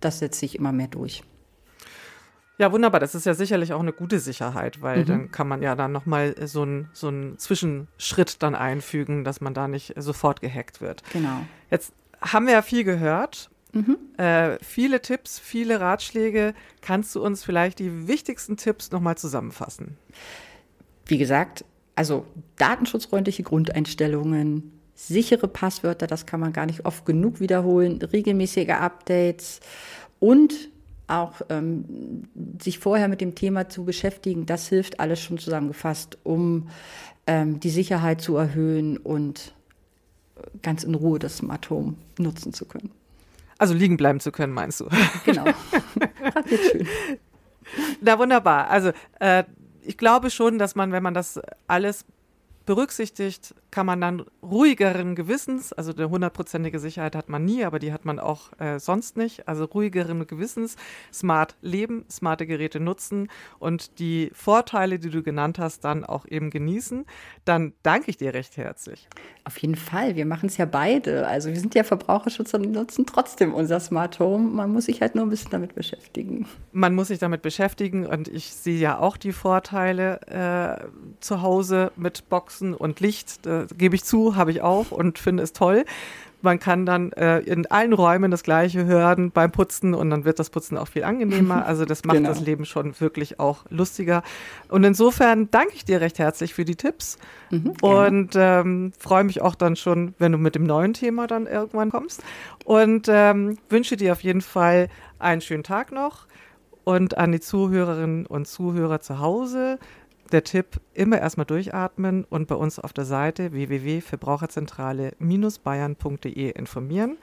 das 0.00 0.20
setzt 0.20 0.40
sich 0.40 0.54
immer 0.54 0.72
mehr 0.72 0.88
durch. 0.88 1.24
Ja, 2.60 2.72
wunderbar. 2.72 3.00
Das 3.00 3.14
ist 3.14 3.24
ja 3.24 3.32
sicherlich 3.32 3.72
auch 3.72 3.80
eine 3.80 3.94
gute 3.94 4.18
Sicherheit, 4.18 4.82
weil 4.82 4.98
mhm. 4.98 5.06
dann 5.06 5.30
kann 5.30 5.48
man 5.48 5.62
ja 5.62 5.74
dann 5.74 5.92
nochmal 5.92 6.34
so 6.46 6.60
einen 6.60 6.90
so 6.92 7.08
einen 7.08 7.38
Zwischenschritt 7.38 8.42
dann 8.42 8.54
einfügen, 8.54 9.24
dass 9.24 9.40
man 9.40 9.54
da 9.54 9.66
nicht 9.66 9.94
sofort 9.96 10.42
gehackt 10.42 10.82
wird. 10.82 11.02
Genau. 11.10 11.40
Jetzt 11.70 11.94
haben 12.20 12.44
wir 12.44 12.52
ja 12.52 12.60
viel 12.60 12.84
gehört. 12.84 13.48
Mhm. 13.72 13.96
Äh, 14.18 14.58
viele 14.62 15.00
Tipps, 15.00 15.38
viele 15.38 15.80
Ratschläge. 15.80 16.52
Kannst 16.82 17.14
du 17.14 17.24
uns 17.24 17.42
vielleicht 17.42 17.78
die 17.78 18.08
wichtigsten 18.08 18.58
Tipps 18.58 18.90
nochmal 18.90 19.16
zusammenfassen? 19.16 19.96
Wie 21.06 21.16
gesagt, 21.16 21.64
also 21.94 22.26
datenschutzfreundliche 22.56 23.42
Grundeinstellungen, 23.42 24.78
sichere 24.94 25.48
Passwörter, 25.48 26.06
das 26.06 26.26
kann 26.26 26.40
man 26.40 26.52
gar 26.52 26.66
nicht 26.66 26.84
oft 26.84 27.06
genug 27.06 27.40
wiederholen, 27.40 28.02
regelmäßige 28.02 28.68
Updates 28.68 29.60
und 30.18 30.69
auch 31.10 31.42
ähm, 31.48 32.24
sich 32.60 32.78
vorher 32.78 33.08
mit 33.08 33.20
dem 33.20 33.34
Thema 33.34 33.68
zu 33.68 33.84
beschäftigen, 33.84 34.46
das 34.46 34.68
hilft 34.68 35.00
alles 35.00 35.20
schon 35.20 35.38
zusammengefasst, 35.38 36.18
um 36.22 36.68
ähm, 37.26 37.60
die 37.60 37.70
Sicherheit 37.70 38.20
zu 38.20 38.36
erhöhen 38.36 38.96
und 38.96 39.54
ganz 40.62 40.84
in 40.84 40.94
Ruhe 40.94 41.18
das 41.18 41.42
Home 41.70 41.94
nutzen 42.18 42.52
zu 42.52 42.64
können. 42.64 42.90
Also 43.58 43.74
liegen 43.74 43.96
bleiben 43.96 44.20
zu 44.20 44.32
können, 44.32 44.54
meinst 44.54 44.80
du? 44.80 44.88
Genau. 45.24 45.44
schön. 46.48 46.88
Na 48.00 48.18
wunderbar. 48.18 48.68
Also 48.70 48.92
äh, 49.18 49.44
ich 49.82 49.98
glaube 49.98 50.30
schon, 50.30 50.58
dass 50.58 50.74
man, 50.74 50.92
wenn 50.92 51.02
man 51.02 51.14
das 51.14 51.40
alles 51.66 52.04
berücksichtigt, 52.64 53.54
kann 53.70 53.86
man 53.86 54.00
dann 54.00 54.24
ruhigeren 54.42 55.14
Gewissens, 55.14 55.72
also 55.72 55.92
eine 55.92 56.10
hundertprozentige 56.10 56.78
Sicherheit 56.78 57.14
hat 57.14 57.28
man 57.28 57.44
nie, 57.44 57.64
aber 57.64 57.78
die 57.78 57.92
hat 57.92 58.04
man 58.04 58.18
auch 58.18 58.58
äh, 58.58 58.78
sonst 58.78 59.16
nicht, 59.16 59.48
also 59.48 59.64
ruhigeren 59.64 60.26
Gewissens, 60.26 60.76
smart 61.12 61.56
leben, 61.62 62.04
smarte 62.10 62.46
Geräte 62.46 62.80
nutzen 62.80 63.28
und 63.58 63.98
die 63.98 64.30
Vorteile, 64.34 64.98
die 64.98 65.10
du 65.10 65.22
genannt 65.22 65.58
hast, 65.58 65.84
dann 65.84 66.04
auch 66.04 66.26
eben 66.26 66.50
genießen, 66.50 67.06
dann 67.44 67.72
danke 67.82 68.10
ich 68.10 68.16
dir 68.16 68.34
recht 68.34 68.56
herzlich. 68.56 69.08
Auf 69.44 69.58
jeden 69.58 69.76
Fall, 69.76 70.16
wir 70.16 70.26
machen 70.26 70.46
es 70.46 70.56
ja 70.56 70.66
beide. 70.66 71.26
Also 71.26 71.48
wir 71.48 71.58
sind 71.58 71.74
ja 71.74 71.82
Verbraucherschützer 71.82 72.58
und 72.58 72.72
nutzen 72.72 73.06
trotzdem 73.06 73.54
unser 73.54 73.80
Smart 73.80 74.18
Home. 74.18 74.48
Man 74.48 74.72
muss 74.72 74.84
sich 74.84 75.00
halt 75.00 75.14
nur 75.14 75.24
ein 75.24 75.30
bisschen 75.30 75.50
damit 75.50 75.74
beschäftigen. 75.74 76.46
Man 76.72 76.94
muss 76.94 77.08
sich 77.08 77.18
damit 77.18 77.42
beschäftigen 77.42 78.06
und 78.06 78.28
ich 78.28 78.52
sehe 78.52 78.78
ja 78.78 78.98
auch 78.98 79.16
die 79.16 79.32
Vorteile 79.32 80.20
äh, 80.26 80.86
zu 81.20 81.42
Hause 81.42 81.92
mit 81.96 82.28
Boxen 82.28 82.74
und 82.74 83.00
Licht. 83.00 83.46
Äh, 83.60 83.66
gebe 83.76 83.94
ich 83.94 84.04
zu, 84.04 84.36
habe 84.36 84.50
ich 84.50 84.62
auch 84.62 84.90
und 84.90 85.18
finde 85.18 85.42
es 85.42 85.52
toll. 85.52 85.84
Man 86.42 86.58
kann 86.58 86.86
dann 86.86 87.12
äh, 87.12 87.40
in 87.40 87.66
allen 87.66 87.92
Räumen 87.92 88.30
das 88.30 88.42
Gleiche 88.42 88.86
hören 88.86 89.30
beim 89.30 89.52
Putzen 89.52 89.92
und 89.94 90.08
dann 90.08 90.24
wird 90.24 90.38
das 90.38 90.48
Putzen 90.48 90.78
auch 90.78 90.88
viel 90.88 91.04
angenehmer. 91.04 91.66
Also 91.70 91.84
das 91.84 92.04
macht 92.04 92.16
genau. 92.16 92.30
das 92.30 92.40
Leben 92.40 92.64
schon 92.64 92.98
wirklich 93.00 93.38
auch 93.38 93.64
lustiger. 93.68 94.22
Und 94.68 94.82
insofern 94.84 95.50
danke 95.50 95.74
ich 95.74 95.84
dir 95.84 96.00
recht 96.00 96.18
herzlich 96.18 96.54
für 96.54 96.64
die 96.64 96.74
Tipps 96.74 97.18
mhm, 97.50 97.74
und 97.82 98.30
ähm, 98.34 98.92
freue 98.98 99.24
mich 99.24 99.42
auch 99.42 99.54
dann 99.54 99.76
schon, 99.76 100.14
wenn 100.18 100.32
du 100.32 100.38
mit 100.38 100.54
dem 100.54 100.64
neuen 100.64 100.94
Thema 100.94 101.26
dann 101.26 101.46
irgendwann 101.46 101.90
kommst. 101.90 102.22
Und 102.64 103.08
ähm, 103.08 103.58
wünsche 103.68 103.96
dir 103.96 104.12
auf 104.12 104.22
jeden 104.22 104.40
Fall 104.40 104.88
einen 105.18 105.42
schönen 105.42 105.62
Tag 105.62 105.92
noch. 105.92 106.26
Und 106.84 107.18
an 107.18 107.30
die 107.30 107.40
Zuhörerinnen 107.40 108.26
und 108.26 108.48
Zuhörer 108.48 109.00
zu 109.00 109.20
Hause, 109.20 109.78
der 110.32 110.44
Tipp, 110.44 110.80
immer 110.94 111.18
erstmal 111.18 111.46
durchatmen 111.46 112.24
und 112.24 112.48
bei 112.48 112.54
uns 112.54 112.78
auf 112.78 112.92
der 112.92 113.04
Seite 113.04 113.52
www.verbraucherzentrale-bayern.de 113.52 116.50
informieren. 116.50 117.18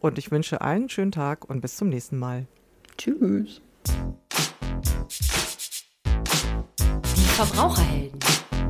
Und 0.00 0.18
ich 0.18 0.30
wünsche 0.30 0.60
allen 0.60 0.82
einen 0.82 0.90
schönen 0.90 1.12
Tag 1.12 1.48
und 1.48 1.60
bis 1.60 1.76
zum 1.76 1.88
nächsten 1.88 2.18
Mal. 2.18 2.46
Tschüss. 2.98 3.62
Die 7.16 7.28
Verbraucherhelden, 7.36 8.20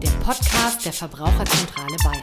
der 0.01 0.11
Podcast 0.25 0.85
der 0.85 0.93
Verbraucherzentrale 0.93 1.97
Bayern. 2.05 2.23